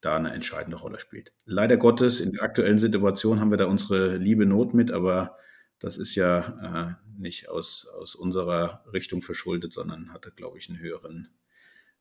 da 0.00 0.16
eine 0.16 0.32
entscheidende 0.32 0.76
Rolle 0.76 1.00
spielt. 1.00 1.32
Leider 1.46 1.76
Gottes, 1.78 2.20
in 2.20 2.32
der 2.32 2.42
aktuellen 2.42 2.78
Situation 2.78 3.40
haben 3.40 3.50
wir 3.50 3.56
da 3.56 3.64
unsere 3.64 4.16
liebe 4.16 4.44
Not 4.44 4.74
mit, 4.74 4.90
aber 4.90 5.38
das 5.78 5.96
ist 5.96 6.14
ja 6.14 6.98
äh, 6.98 7.10
nicht 7.18 7.48
aus, 7.48 7.86
aus 7.86 8.14
unserer 8.14 8.84
Richtung 8.92 9.22
verschuldet, 9.22 9.72
sondern 9.72 10.12
hatte, 10.12 10.30
glaube 10.30 10.58
ich, 10.58 10.68
einen 10.68 10.78
höheren, 10.78 11.28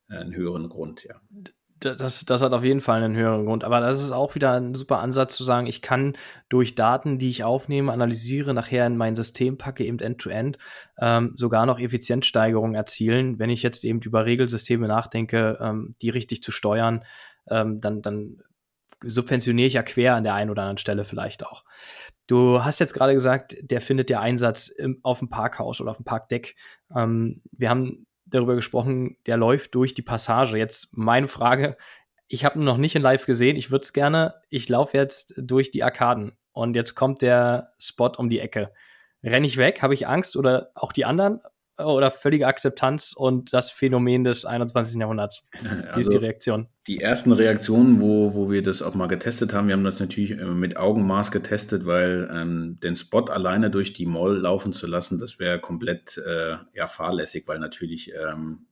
äh, 0.10 0.16
einen 0.16 0.36
höheren 0.36 0.68
Grund, 0.68 1.04
ja 1.04 1.22
das, 1.86 2.26
das 2.26 2.42
hat 2.42 2.54
auf 2.54 2.64
jeden 2.64 2.82
Fall 2.82 3.04
einen 3.04 3.16
höheren 3.16 3.46
Grund. 3.46 3.64
Aber 3.64 3.80
das 3.80 4.02
ist 4.02 4.12
auch 4.12 4.36
wieder 4.36 4.54
ein 4.54 4.76
super 4.76 5.00
Ansatz 5.00 5.36
zu 5.36 5.44
sagen, 5.44 5.68
ich 5.68 5.82
kann 5.82 6.18
durch 6.50 6.76
Daten, 6.76 7.18
die 7.20 7.30
ich 7.30 7.44
aufnehme, 7.44 7.92
analysiere, 7.92 8.54
nachher 8.54 8.86
in 8.88 8.98
mein 8.98 9.16
System 9.16 9.58
packe, 9.58 9.86
eben 9.86 10.00
end-to-end, 10.00 10.58
-end, 10.58 10.62
ähm, 11.00 11.34
sogar 11.36 11.66
noch 11.66 11.80
Effizienzsteigerungen 11.80 12.76
erzielen, 12.76 13.40
wenn 13.40 13.50
ich 13.50 13.64
jetzt 13.64 13.86
eben 13.86 14.02
über 14.02 14.26
Regelsysteme 14.26 14.88
nachdenke, 14.88 15.58
ähm, 15.62 15.96
die 16.02 16.10
richtig 16.10 16.42
zu 16.44 16.52
steuern. 16.52 17.04
ähm, 17.48 17.80
dann, 17.80 18.02
dann 18.02 18.42
subventioniere 19.04 19.68
ich 19.68 19.74
ja 19.74 19.84
quer 19.84 20.16
an 20.16 20.24
der 20.24 20.34
einen 20.34 20.50
oder 20.50 20.64
anderen 20.64 20.78
Stelle 20.80 21.06
vielleicht 21.06 21.46
auch. 21.46 21.64
Du 22.28 22.64
hast 22.64 22.80
jetzt 22.80 22.94
gerade 22.94 23.14
gesagt, 23.14 23.56
der 23.62 23.82
findet 23.82 24.10
der 24.10 24.22
Einsatz 24.22 24.68
im, 24.68 25.00
auf 25.04 25.20
dem 25.20 25.30
Parkhaus 25.30 25.80
oder 25.80 25.92
auf 25.92 25.98
dem 25.98 26.06
Parkdeck. 26.06 26.56
Ähm, 26.96 27.42
wir 27.52 27.70
haben 27.70 28.08
darüber 28.26 28.56
gesprochen, 28.56 29.18
der 29.26 29.38
läuft 29.38 29.76
durch 29.76 29.94
die 29.94 30.02
Passage. 30.02 30.58
Jetzt 30.58 30.98
meine 30.98 31.28
Frage, 31.28 31.78
ich 32.28 32.44
habe 32.44 32.60
ihn 32.60 32.66
noch 32.66 32.78
nicht 32.78 32.96
in 32.96 33.02
Live 33.02 33.26
gesehen, 33.26 33.56
ich 33.56 33.72
würde 33.72 33.84
es 33.84 33.94
gerne. 33.94 34.36
Ich 34.50 34.68
laufe 34.70 34.98
jetzt 34.98 35.34
durch 35.38 35.72
die 35.72 35.84
Arkaden 35.84 36.38
und 36.52 36.76
jetzt 36.76 36.96
kommt 36.96 37.22
der 37.22 37.74
Spot 37.78 38.12
um 38.18 38.30
die 38.30 38.40
Ecke. 38.40 38.72
Renne 39.24 39.48
ich 39.48 39.58
weg? 39.58 39.82
Habe 39.82 39.94
ich 39.94 40.08
Angst 40.08 40.38
oder 40.38 40.72
auch 40.76 40.92
die 40.92 41.06
anderen? 41.06 41.42
Oder 41.78 42.10
völlige 42.12 42.48
Akzeptanz 42.48 43.14
und 43.14 43.54
das 43.54 43.70
Phänomen 43.70 44.24
des 44.24 44.46
21. 44.46 45.00
Jahrhunderts? 45.00 45.46
Wie 45.62 45.68
also 45.88 46.00
ist 46.00 46.14
die 46.14 46.18
Reaktion? 46.18 46.68
Die 46.88 47.02
ersten 47.02 47.32
Reaktionen, 47.32 48.00
wo, 48.02 48.34
wo 48.34 48.50
wir 48.50 48.62
das 48.62 48.82
auch 48.82 48.96
mal 48.96 49.08
getestet 49.08 49.54
haben, 49.54 49.68
wir 49.68 49.74
haben 49.74 49.84
das 49.84 50.00
natürlich 50.00 50.32
äh, 50.32 50.46
mit 50.46 50.78
Augenmaß 50.78 51.32
getestet, 51.32 51.86
weil 51.86 52.30
ähm, 52.32 52.80
den 52.82 52.96
Spot 52.96 53.26
alleine 53.26 53.70
durch 53.70 53.94
die 53.94 54.06
Mall 54.06 54.38
laufen 54.38 54.72
zu 54.72 54.88
lassen, 54.88 55.20
das 55.20 55.40
wäre 55.40 55.60
komplett 55.60 56.18
äh, 56.18 56.58
ja, 56.74 56.88
fahrlässig, 56.88 57.48
weil 57.48 57.60
natürlich 57.60 58.14
ähm, 58.14 58.68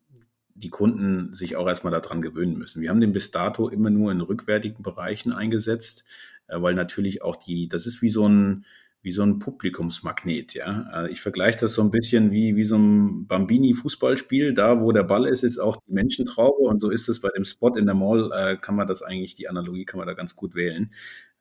die 0.55 0.69
Kunden 0.69 1.33
sich 1.33 1.55
auch 1.55 1.67
erstmal 1.67 1.91
daran 1.91 2.21
gewöhnen 2.21 2.57
müssen. 2.57 2.81
Wir 2.81 2.89
haben 2.89 3.01
den 3.01 3.13
bis 3.13 3.31
dato 3.31 3.67
immer 3.67 3.89
nur 3.89 4.11
in 4.11 4.21
rückwärtigen 4.21 4.83
Bereichen 4.83 5.33
eingesetzt, 5.33 6.05
äh, 6.47 6.61
weil 6.61 6.75
natürlich 6.75 7.21
auch 7.21 7.35
die, 7.35 7.67
das 7.67 7.85
ist 7.85 8.01
wie 8.01 8.09
so 8.09 8.27
ein 8.27 8.65
wie 9.03 9.11
so 9.11 9.21
ein 9.21 9.37
Publikumsmagnet, 9.37 10.53
ja. 10.53 10.89
Äh, 10.93 11.11
ich 11.11 11.21
vergleiche 11.21 11.59
das 11.59 11.73
so 11.73 11.81
ein 11.81 11.91
bisschen 11.91 12.31
wie, 12.31 12.55
wie 12.55 12.63
so 12.63 12.77
ein 12.77 13.27
Bambini-Fußballspiel. 13.27 14.53
Da, 14.53 14.79
wo 14.79 14.91
der 14.93 15.03
Ball 15.03 15.27
ist, 15.27 15.43
ist 15.43 15.59
auch 15.59 15.77
die 15.85 15.91
Menschentraube 15.91 16.63
und 16.63 16.79
so 16.79 16.89
ist 16.89 17.09
es 17.09 17.19
bei 17.19 17.29
dem 17.35 17.43
Spot 17.43 17.75
in 17.75 17.85
der 17.85 17.95
Mall, 17.95 18.31
äh, 18.33 18.57
kann 18.57 18.75
man 18.75 18.87
das 18.87 19.01
eigentlich, 19.01 19.35
die 19.35 19.49
Analogie 19.49 19.85
kann 19.85 19.97
man 19.97 20.07
da 20.07 20.13
ganz 20.13 20.35
gut 20.35 20.55
wählen. 20.55 20.93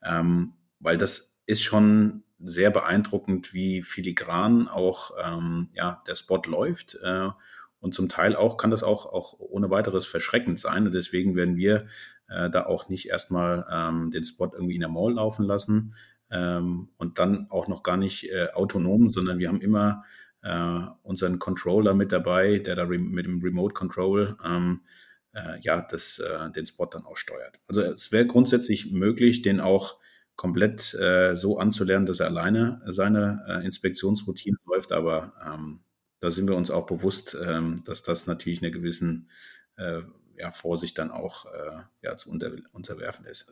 Ähm, 0.03 0.53
weil 0.79 0.97
das 0.97 1.37
ist 1.45 1.63
schon 1.63 2.23
sehr 2.39 2.69
beeindruckend, 2.69 3.53
wie 3.53 3.81
filigran 3.81 4.67
auch 4.67 5.11
ähm, 5.23 5.69
ja, 5.73 6.03
der 6.05 6.15
Spot 6.15 6.41
läuft. 6.45 6.99
Äh, 7.01 7.29
und 7.79 7.93
zum 7.93 8.09
Teil 8.09 8.35
auch 8.35 8.57
kann 8.57 8.71
das 8.71 8.83
auch, 8.83 9.05
auch 9.05 9.39
ohne 9.39 9.69
weiteres 9.69 10.05
verschreckend 10.05 10.59
sein. 10.59 10.85
Und 10.85 10.93
deswegen 10.93 11.35
werden 11.35 11.55
wir 11.55 11.87
äh, 12.27 12.49
da 12.49 12.65
auch 12.65 12.89
nicht 12.89 13.09
erstmal 13.09 13.65
ähm, 13.71 14.11
den 14.11 14.23
Spot 14.23 14.51
irgendwie 14.53 14.75
in 14.75 14.81
der 14.81 14.89
Mall 14.89 15.13
laufen 15.13 15.45
lassen, 15.45 15.95
ähm, 16.33 16.89
und 16.97 17.19
dann 17.19 17.47
auch 17.49 17.67
noch 17.67 17.83
gar 17.83 17.97
nicht 17.97 18.29
äh, 18.29 18.47
autonom, 18.53 19.09
sondern 19.09 19.39
wir 19.39 19.47
haben 19.47 19.61
immer 19.61 20.03
äh, 20.41 20.81
unseren 21.03 21.39
Controller 21.39 21.93
mit 21.93 22.11
dabei, 22.11 22.59
der 22.59 22.75
da 22.75 22.85
mit 22.85 23.25
dem 23.25 23.41
Remote 23.41 23.73
Control 23.73 24.35
ähm, 24.43 24.81
äh, 25.33 25.59
ja, 25.61 25.81
das, 25.81 26.19
äh, 26.19 26.51
den 26.51 26.65
Spot 26.65 26.87
dann 26.87 27.05
auch 27.05 27.17
steuert. 27.17 27.59
Also 27.67 27.81
es 27.81 28.11
wäre 28.11 28.25
grundsätzlich 28.25 28.91
möglich, 28.91 29.41
den 29.41 29.59
auch 29.59 29.99
komplett 30.35 30.93
äh, 30.95 31.35
so 31.35 31.59
anzulernen, 31.59 32.07
dass 32.07 32.19
er 32.19 32.27
alleine 32.27 32.81
seine 32.87 33.45
äh, 33.47 33.65
Inspektionsroutine 33.65 34.57
läuft, 34.65 34.91
aber 34.91 35.33
ähm, 35.45 35.81
da 36.19 36.31
sind 36.31 36.49
wir 36.49 36.55
uns 36.55 36.71
auch 36.71 36.87
bewusst, 36.87 37.37
ähm, 37.39 37.83
dass 37.85 38.01
das 38.01 38.27
natürlich 38.27 38.61
einer 38.61 38.71
gewissen 38.71 39.29
ja, 40.37 40.51
Vorsicht 40.51 40.99
dann 40.99 41.09
auch 41.09 41.47
ja, 42.03 42.15
zu 42.15 42.29
unter, 42.29 42.51
unterwerfen 42.73 43.25
ist 43.25 43.51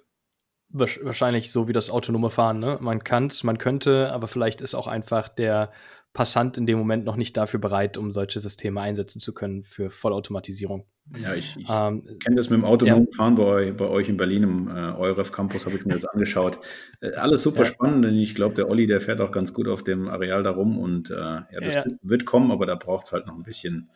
wahrscheinlich 0.73 1.51
so 1.51 1.67
wie 1.67 1.73
das 1.73 1.89
autonome 1.89 2.29
Fahren. 2.29 2.59
Ne? 2.59 2.77
Man 2.81 3.03
kann 3.03 3.27
es, 3.27 3.43
man 3.43 3.57
könnte, 3.57 4.11
aber 4.11 4.27
vielleicht 4.27 4.61
ist 4.61 4.75
auch 4.75 4.87
einfach 4.87 5.27
der 5.29 5.71
Passant 6.13 6.57
in 6.57 6.65
dem 6.65 6.77
Moment 6.77 7.05
noch 7.05 7.15
nicht 7.15 7.37
dafür 7.37 7.61
bereit, 7.61 7.97
um 7.97 8.11
solche 8.11 8.41
Systeme 8.41 8.81
einsetzen 8.81 9.21
zu 9.21 9.33
können 9.33 9.63
für 9.63 9.89
Vollautomatisierung. 9.89 10.85
Ja, 11.21 11.33
ich, 11.33 11.55
ich 11.57 11.67
ähm, 11.69 12.05
kenne 12.21 12.35
das 12.35 12.49
mit 12.49 12.59
dem 12.59 12.65
autonomen 12.65 13.07
ja. 13.09 13.15
Fahren 13.15 13.35
bei, 13.35 13.71
bei 13.71 13.87
euch 13.87 14.09
in 14.09 14.17
Berlin 14.17 14.43
im 14.43 14.67
äh, 14.67 14.91
Euref 14.91 15.31
Campus, 15.31 15.65
habe 15.65 15.75
ich 15.75 15.85
mir 15.85 15.93
das 15.93 16.05
angeschaut. 16.13 16.59
Äh, 16.99 17.13
alles 17.13 17.43
super 17.43 17.59
ja. 17.59 17.65
spannend, 17.65 18.03
denn 18.03 18.15
ich 18.15 18.35
glaube, 18.35 18.55
der 18.55 18.69
Olli, 18.69 18.87
der 18.87 18.99
fährt 18.99 19.21
auch 19.21 19.31
ganz 19.31 19.53
gut 19.53 19.69
auf 19.69 19.83
dem 19.83 20.09
Areal 20.09 20.43
da 20.43 20.51
rum 20.51 20.77
und 20.77 21.11
äh, 21.11 21.15
ja, 21.15 21.45
das 21.61 21.75
ja. 21.75 21.85
wird 22.01 22.25
kommen, 22.25 22.51
aber 22.51 22.65
da 22.65 22.75
braucht 22.75 23.05
es 23.05 23.13
halt 23.13 23.25
noch 23.27 23.35
ein 23.35 23.43
bisschen 23.43 23.89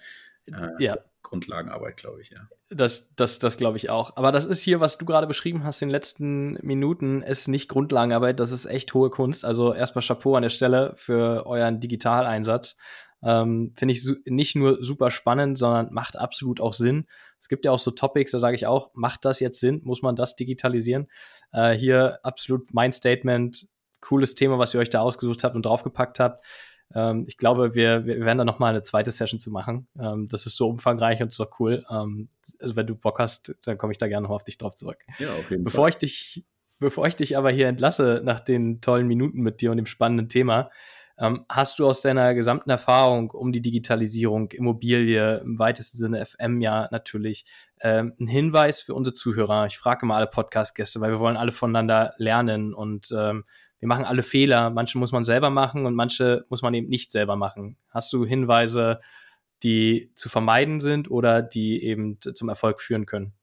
äh, 0.48 0.84
ja. 0.84 0.98
Grundlagenarbeit, 1.36 1.98
glaube 1.98 2.22
ich, 2.22 2.30
ja. 2.30 2.48
Das, 2.70 3.14
das, 3.16 3.40
das 3.40 3.58
glaube 3.58 3.78
ich 3.78 3.90
auch. 3.90 4.16
Aber 4.16 4.32
das 4.32 4.46
ist 4.46 4.62
hier, 4.62 4.80
was 4.80 4.98
du 4.98 5.06
gerade 5.06 5.28
beschrieben 5.28 5.64
hast 5.64 5.82
in 5.82 5.90
den 5.90 5.92
letzten 5.92 6.54
Minuten, 6.66 7.22
ist 7.22 7.48
nicht 7.48 7.68
Grundlagenarbeit, 7.68 8.40
das 8.40 8.52
ist 8.52 8.66
echt 8.66 8.94
hohe 8.94 9.10
Kunst. 9.10 9.44
Also 9.44 9.74
erstmal 9.74 10.04
Chapeau 10.04 10.36
an 10.36 10.44
der 10.44 10.50
Stelle 10.50 10.94
für 10.96 11.46
euren 11.46 11.80
Digitaleinsatz. 11.80 12.78
Ähm, 13.22 13.74
Finde 13.76 13.94
ich 13.94 14.08
nicht 14.26 14.56
nur 14.56 14.82
super 14.82 15.12
spannend, 15.12 15.58
sondern 15.58 15.92
macht 15.92 16.18
absolut 16.18 16.62
auch 16.62 16.74
Sinn. 16.74 17.06
Es 17.40 17.50
gibt 17.50 17.66
ja 17.66 17.72
auch 17.72 17.80
so 17.80 17.92
Topics, 17.92 18.32
da 18.32 18.40
sage 18.40 18.56
ich 18.56 18.66
auch, 18.66 18.92
macht 18.94 19.26
das 19.26 19.40
jetzt 19.40 19.60
Sinn? 19.60 19.82
Muss 19.84 20.02
man 20.02 20.16
das 20.16 20.36
digitalisieren? 20.36 21.08
Äh, 21.52 21.74
hier 21.74 22.20
absolut 22.24 22.74
mein 22.74 22.92
Statement, 22.92 23.68
cooles 24.00 24.36
Thema, 24.36 24.58
was 24.58 24.74
ihr 24.74 24.80
euch 24.80 24.90
da 24.90 25.02
ausgesucht 25.02 25.44
habt 25.44 25.56
und 25.56 25.66
draufgepackt 25.66 26.20
habt. 26.20 26.46
Ähm, 26.96 27.26
ich 27.28 27.38
glaube, 27.38 27.76
wir, 27.76 28.06
wir 28.06 28.22
werden 28.22 28.38
da 28.38 28.46
noch 28.46 28.58
mal 28.58 28.70
eine 28.70 28.82
zweite 28.82 29.12
Session 29.12 29.40
zu 29.40 29.52
machen. 29.52 29.88
Ähm, 30.00 30.28
das 30.30 30.46
ist 30.46 30.56
so 30.56 30.70
umfangreich 30.70 31.22
und 31.22 31.34
so 31.34 31.46
cool. 31.60 31.86
Ähm, 31.92 32.30
also 32.60 32.76
wenn 32.76 32.88
du 32.88 32.96
Bock 32.96 33.20
hast, 33.20 33.54
dann 33.64 33.78
komme 33.78 33.92
ich 33.92 33.98
da 33.98 34.08
gerne 34.08 34.28
noch 34.28 34.34
auf 34.34 34.46
dich 34.46 34.58
drauf 34.58 34.74
zurück. 34.76 35.06
Ja, 35.20 35.30
auf 35.34 35.52
jeden 35.52 35.66
bevor 35.66 35.84
Fall. 35.84 35.90
Ich 35.90 35.98
dich, 35.98 36.46
bevor 36.80 37.06
ich 37.06 37.16
dich 37.18 37.38
aber 37.38 37.52
hier 37.52 37.68
entlasse 37.68 38.22
nach 38.24 38.40
den 38.40 38.80
tollen 38.80 39.08
Minuten 39.08 39.42
mit 39.42 39.62
dir 39.62 39.72
und 39.72 39.78
dem 39.78 39.86
spannenden 39.86 40.30
Thema, 40.30 40.72
ähm, 41.18 41.46
hast 41.50 41.80
du 41.80 41.88
aus 41.88 42.02
deiner 42.02 42.34
gesamten 42.34 42.70
Erfahrung 42.70 43.32
um 43.32 43.52
die 43.52 43.62
Digitalisierung, 43.62 44.52
Immobilie, 44.52 45.38
im 45.38 45.60
weitesten 45.60 45.98
Sinne 45.98 46.26
FM 46.26 46.60
ja 46.60 46.90
natürlich, 46.92 47.46
ähm, 47.80 48.14
einen 48.20 48.28
Hinweis 48.28 48.82
für 48.82 48.94
unsere 48.94 49.14
Zuhörer? 49.14 49.66
Ich 49.66 49.78
frage 49.78 50.06
mal 50.06 50.18
alle 50.18 50.28
Podcast-Gäste, 50.28 51.00
weil 51.00 51.12
wir 51.12 51.20
wollen 51.20 51.38
alle 51.38 51.54
voneinander 51.54 52.14
lernen 52.18 52.74
und 52.74 53.14
ähm, 53.18 53.46
wir 53.80 53.88
machen 53.88 54.06
alle 54.06 54.24
Fehler. 54.24 54.70
Manche 54.70 54.98
muss 54.98 55.12
man 55.12 55.24
selber 55.24 55.50
machen 55.50 55.86
und 55.86 55.96
manche 55.96 56.46
muss 56.50 56.62
man 56.62 56.74
eben 56.74 56.88
nicht 56.88 57.12
selber 57.12 57.36
machen. 57.36 57.78
Hast 57.90 58.12
du 58.14 58.26
Hinweise, 58.26 59.00
die 59.64 60.12
zu 60.16 60.30
vermeiden 60.30 60.80
sind 60.80 61.10
oder 61.10 61.42
die 61.42 61.84
eben 61.84 62.20
zum 62.22 62.50
Erfolg 62.50 62.80
führen 62.82 63.06
können? 63.06 63.34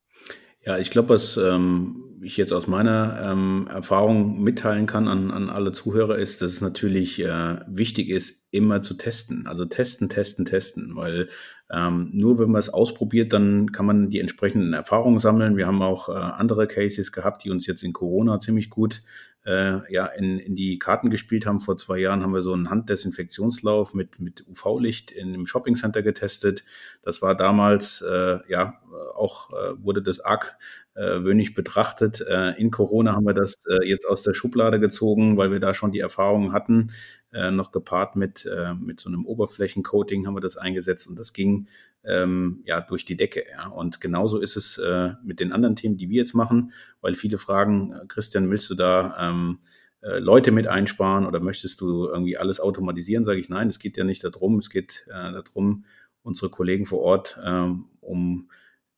Ja, 0.65 0.79
ich 0.79 0.93
glaube, 0.93 1.09
was 1.09 1.37
ähm, 1.37 2.21
ich 2.23 2.37
jetzt 2.37 2.53
aus 2.53 2.69
meiner 2.69 3.21
ähm, 3.21 3.67
Erfahrung 3.69 4.41
mitteilen 4.41 4.87
kann 4.87 5.09
an, 5.09 5.33
an 5.33 5.51
alle 5.51 5.73
Zuhörer 5.73 6.17
ist, 6.17 6.41
dass 6.41 6.53
es 6.53 6.61
natürlich 6.61 7.21
äh, 7.21 7.59
wichtig 7.67 8.09
ist, 8.11 8.47
immer 8.53 8.81
zu 8.81 8.95
testen. 8.95 9.49
Also 9.49 9.65
testen, 9.65 10.09
testen, 10.09 10.45
testen, 10.45 10.95
weil 10.95 11.29
ähm, 11.69 12.11
nur 12.13 12.39
wenn 12.39 12.53
man 12.53 12.61
es 12.61 12.69
ausprobiert, 12.69 13.33
dann 13.33 13.73
kann 13.73 13.87
man 13.87 14.09
die 14.09 14.21
entsprechenden 14.21 14.73
Erfahrungen 14.73 15.19
sammeln. 15.19 15.57
Wir 15.57 15.67
haben 15.67 15.83
auch 15.83 16.09
äh, 16.09 16.13
andere 16.13 16.69
Cases 16.69 17.11
gehabt, 17.11 17.43
die 17.43 17.51
uns 17.51 17.67
jetzt 17.67 17.83
in 17.83 17.93
Corona 17.93 18.39
ziemlich 18.39 18.71
gut 18.71 19.01
äh, 19.45 19.93
ja, 19.93 20.07
in, 20.07 20.39
in 20.39 20.55
die 20.55 20.79
Karten 20.79 21.11
gespielt 21.11 21.47
haben. 21.47 21.61
Vor 21.61 21.77
zwei 21.77 21.99
Jahren 21.99 22.23
haben 22.23 22.35
wir 22.35 22.43
so 22.43 22.53
einen 22.53 22.71
Handdesinfektionslauf 22.71 23.95
mit, 23.95 24.21
mit 24.21 24.45
UV-Licht 24.49 25.11
in 25.11 25.29
einem 25.29 25.47
Shoppingcenter 25.47 26.03
getestet. 26.03 26.65
Das 27.03 27.23
war 27.23 27.35
damals, 27.35 28.03
äh, 28.03 28.39
ja, 28.49 28.81
auch 29.15 29.51
äh, 29.53 29.83
wurde 29.83 30.03
das 30.03 30.21
arg 30.21 30.57
äh, 30.95 31.25
wenig 31.25 31.55
betrachtet. 31.55 32.21
Äh, 32.21 32.53
in 32.61 32.71
Corona 32.71 33.15
haben 33.15 33.25
wir 33.25 33.35
das 33.35 33.65
äh, 33.67 33.87
jetzt 33.89 34.05
aus 34.05 34.23
der 34.23 34.35
Schublade 34.35 34.79
gezogen, 34.79 35.37
weil 35.37 35.51
wir 35.51 35.61
da 35.61 35.75
schon 35.75 35.91
die 35.91 36.01
Erfahrungen 36.01 36.53
hatten. 36.53 36.93
Äh, 37.33 37.51
noch 37.51 37.73
gepaart 37.73 38.15
mit, 38.15 38.45
äh, 38.47 38.75
mit 38.75 39.01
so 39.01 39.09
einem 39.09 39.25
Oberflächencoating 39.25 40.27
haben 40.27 40.37
wir 40.37 40.41
das 40.41 40.57
eingesetzt 40.57 41.09
und 41.09 41.19
das 41.19 41.33
ging 41.33 41.67
ähm, 42.05 42.63
ja 42.65 42.81
durch 42.81 43.05
die 43.05 43.17
Decke. 43.17 43.45
Ja. 43.51 43.69
Und 43.69 44.01
genauso 44.01 44.41
ist 44.41 44.57
es 44.57 44.79
äh, 44.79 45.13
mit 45.23 45.41
den 45.41 45.53
anderen 45.53 45.77
Themen, 45.77 45.97
die 45.97 46.09
wir 46.09 46.19
jetzt 46.19 46.35
machen, 46.35 46.73
weil 47.01 47.15
viele 47.15 47.39
fragen, 47.39 47.93
äh, 47.93 48.07
Christian, 48.09 48.51
willst 48.51 48.69
du 48.71 48.75
da 48.75 49.17
ähm, 49.19 49.61
äh, 50.01 50.19
Leute 50.19 50.51
mit 50.51 50.67
einsparen 50.67 51.27
oder 51.27 51.41
möchtest 51.41 51.81
du 51.81 52.07
irgendwie 52.07 52.37
alles 52.37 52.61
automatisieren? 52.61 53.25
Sage 53.25 53.41
ich 53.41 53.49
nein, 53.49 53.69
es 53.69 53.79
geht 53.79 53.97
ja 53.97 54.05
nicht 54.05 54.25
darum. 54.25 54.59
Es 54.59 54.71
geht 54.71 55.07
äh, 55.09 55.33
darum, 55.33 55.85
unsere 56.23 56.51
Kollegen 56.51 56.87
vor 56.87 57.01
Ort 57.01 57.39
ähm, 57.45 57.87
um 58.01 58.49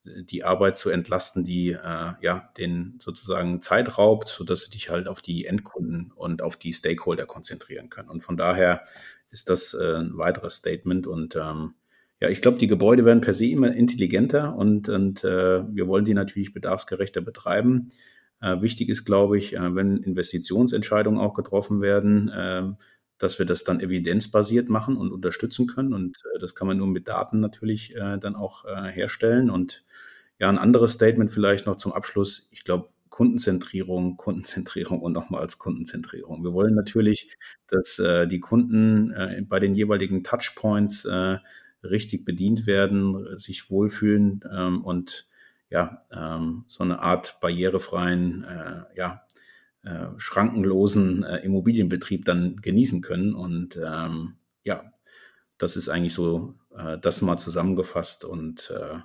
die 0.05 0.43
Arbeit 0.43 0.77
zu 0.77 0.89
entlasten, 0.89 1.43
die 1.43 1.71
äh, 1.71 2.13
ja 2.21 2.51
den 2.57 2.99
sozusagen 3.01 3.61
Zeit 3.61 3.97
raubt, 3.97 4.27
sodass 4.27 4.63
sie 4.63 4.69
dich 4.69 4.89
halt 4.89 5.07
auf 5.07 5.21
die 5.21 5.45
Endkunden 5.45 6.11
und 6.15 6.41
auf 6.41 6.57
die 6.57 6.73
Stakeholder 6.73 7.25
konzentrieren 7.25 7.89
können. 7.89 8.09
Und 8.09 8.21
von 8.21 8.37
daher 8.37 8.83
ist 9.31 9.49
das 9.49 9.73
äh, 9.73 9.95
ein 9.95 10.17
weiteres 10.17 10.55
Statement. 10.55 11.07
Und 11.07 11.35
ähm, 11.35 11.73
ja, 12.21 12.29
ich 12.29 12.41
glaube, 12.41 12.57
die 12.57 12.67
Gebäude 12.67 13.05
werden 13.05 13.21
per 13.21 13.33
se 13.33 13.47
immer 13.47 13.73
intelligenter 13.73 14.55
und, 14.55 14.89
und 14.89 15.23
äh, 15.23 15.63
wir 15.67 15.87
wollen 15.87 16.05
die 16.05 16.13
natürlich 16.13 16.53
bedarfsgerechter 16.53 17.21
betreiben. 17.21 17.89
Äh, 18.41 18.61
wichtig 18.61 18.89
ist, 18.89 19.05
glaube 19.05 19.37
ich, 19.37 19.55
äh, 19.55 19.75
wenn 19.75 19.97
Investitionsentscheidungen 19.97 21.19
auch 21.19 21.33
getroffen 21.33 21.81
werden, 21.81 22.29
äh, 22.29 22.63
dass 23.17 23.39
wir 23.39 23.45
das 23.45 23.63
dann 23.63 23.79
evidenzbasiert 23.79 24.69
machen 24.69 24.97
und 24.97 25.11
unterstützen 25.11 25.67
können. 25.67 25.93
Und 25.93 26.17
äh, 26.35 26.39
das 26.39 26.55
kann 26.55 26.67
man 26.67 26.77
nur 26.77 26.87
mit 26.87 27.07
Daten 27.07 27.39
natürlich 27.39 27.95
äh, 27.95 28.17
dann 28.17 28.35
auch 28.35 28.65
äh, 28.65 28.91
herstellen. 28.91 29.49
Und 29.49 29.83
ja, 30.39 30.49
ein 30.49 30.57
anderes 30.57 30.93
Statement 30.93 31.31
vielleicht 31.31 31.65
noch 31.65 31.75
zum 31.75 31.93
Abschluss. 31.93 32.47
Ich 32.51 32.63
glaube, 32.63 32.89
Kundenzentrierung, 33.09 34.17
Kundenzentrierung 34.17 34.99
und 34.99 35.13
nochmals 35.13 35.57
Kundenzentrierung. 35.57 36.43
Wir 36.43 36.51
wollen 36.51 36.75
natürlich, 36.75 37.33
dass 37.67 37.95
die 37.95 38.39
Kunden 38.41 39.45
bei 39.47 39.61
den 39.61 39.73
jeweiligen 39.73 40.21
Touchpoints 40.21 41.07
richtig 41.89 42.25
bedient 42.25 42.67
werden, 42.67 43.37
sich 43.37 43.69
wohlfühlen 43.69 44.41
ähm, 44.51 44.83
und 44.83 45.27
ja, 45.69 46.05
ähm, 46.11 46.65
so 46.67 46.83
eine 46.83 46.99
Art 46.99 47.39
barrierefreien, 47.41 48.43
äh, 48.43 48.83
ja, 48.95 49.25
äh, 49.83 50.07
schrankenlosen 50.17 51.23
äh, 51.23 51.37
Immobilienbetrieb 51.37 52.25
dann 52.25 52.57
genießen 52.57 53.01
können. 53.01 53.33
Und 53.35 53.79
ähm, 53.83 54.35
ja, 54.63 54.91
das 55.57 55.75
ist 55.75 55.89
eigentlich 55.89 56.13
so 56.13 56.55
äh, 56.75 56.97
das 56.97 57.21
mal 57.21 57.37
zusammengefasst 57.37 58.25
und 58.25 58.71
äh, 58.75 58.99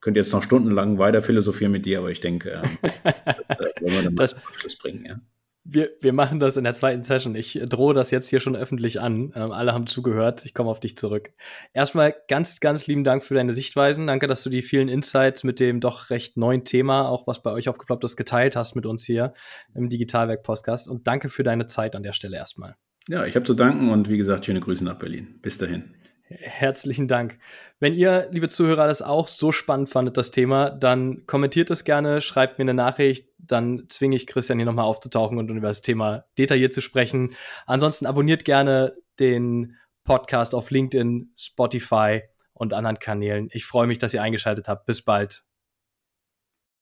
könnte 0.00 0.20
jetzt 0.20 0.32
noch 0.32 0.42
stundenlang 0.42 0.98
weiter 0.98 1.22
philosophieren 1.22 1.72
mit 1.72 1.84
dir, 1.84 1.98
aber 1.98 2.10
ich 2.10 2.20
denke, 2.20 2.50
äh, 2.52 2.62
das 3.48 3.58
äh, 3.58 3.80
wollen 3.80 3.94
wir 3.94 4.02
dann 4.02 4.16
das, 4.16 4.34
Abschluss 4.34 4.76
bringen, 4.76 5.04
ja. 5.04 5.20
Wir, 5.64 5.90
wir 6.00 6.12
machen 6.12 6.40
das 6.40 6.56
in 6.56 6.64
der 6.64 6.72
zweiten 6.72 7.02
Session. 7.02 7.34
Ich 7.34 7.60
drohe 7.68 7.94
das 7.94 8.10
jetzt 8.10 8.28
hier 8.30 8.40
schon 8.40 8.56
öffentlich 8.56 9.00
an. 9.00 9.32
Ähm, 9.34 9.52
alle 9.52 9.72
haben 9.72 9.86
zugehört. 9.86 10.44
Ich 10.44 10.54
komme 10.54 10.70
auf 10.70 10.80
dich 10.80 10.96
zurück. 10.96 11.30
Erstmal 11.74 12.14
ganz, 12.28 12.60
ganz 12.60 12.86
lieben 12.86 13.04
Dank 13.04 13.22
für 13.22 13.34
deine 13.34 13.52
Sichtweisen. 13.52 14.06
Danke, 14.06 14.26
dass 14.26 14.42
du 14.42 14.50
die 14.50 14.62
vielen 14.62 14.88
Insights 14.88 15.44
mit 15.44 15.60
dem 15.60 15.80
doch 15.80 16.10
recht 16.10 16.36
neuen 16.36 16.64
Thema, 16.64 17.08
auch 17.08 17.26
was 17.26 17.42
bei 17.42 17.52
euch 17.52 17.68
aufgeploppt 17.68 18.04
ist, 18.04 18.16
geteilt 18.16 18.56
hast 18.56 18.74
mit 18.74 18.86
uns 18.86 19.04
hier 19.04 19.34
im 19.74 19.88
Digitalwerk-Podcast. 19.88 20.88
Und 20.88 21.06
danke 21.06 21.28
für 21.28 21.42
deine 21.42 21.66
Zeit 21.66 21.94
an 21.94 22.02
der 22.02 22.14
Stelle 22.14 22.36
erstmal. 22.36 22.76
Ja, 23.08 23.26
ich 23.26 23.36
habe 23.36 23.44
zu 23.44 23.54
danken 23.54 23.90
und 23.90 24.08
wie 24.08 24.18
gesagt, 24.18 24.46
schöne 24.46 24.60
Grüße 24.60 24.84
nach 24.84 24.98
Berlin. 24.98 25.40
Bis 25.42 25.58
dahin. 25.58 25.94
Herzlichen 26.30 27.08
Dank. 27.08 27.40
Wenn 27.80 27.92
ihr, 27.92 28.28
liebe 28.30 28.48
Zuhörer, 28.48 28.86
das 28.86 29.02
auch 29.02 29.26
so 29.26 29.50
spannend 29.50 29.90
fandet, 29.90 30.16
das 30.16 30.30
Thema, 30.30 30.70
dann 30.70 31.26
kommentiert 31.26 31.70
es 31.70 31.82
gerne, 31.82 32.20
schreibt 32.20 32.58
mir 32.58 32.62
eine 32.62 32.74
Nachricht, 32.74 33.26
dann 33.38 33.86
zwinge 33.88 34.14
ich 34.14 34.28
Christian 34.28 34.58
hier 34.58 34.66
nochmal 34.66 34.84
aufzutauchen 34.84 35.38
und 35.38 35.48
über 35.48 35.66
das 35.66 35.82
Thema 35.82 36.26
detailliert 36.38 36.72
zu 36.72 36.82
sprechen. 36.82 37.34
Ansonsten 37.66 38.06
abonniert 38.06 38.44
gerne 38.44 38.94
den 39.18 39.76
Podcast 40.04 40.54
auf 40.54 40.70
LinkedIn, 40.70 41.32
Spotify 41.36 42.22
und 42.52 42.74
anderen 42.74 43.00
Kanälen. 43.00 43.48
Ich 43.50 43.66
freue 43.66 43.88
mich, 43.88 43.98
dass 43.98 44.14
ihr 44.14 44.22
eingeschaltet 44.22 44.68
habt. 44.68 44.86
Bis 44.86 45.02
bald. 45.02 45.42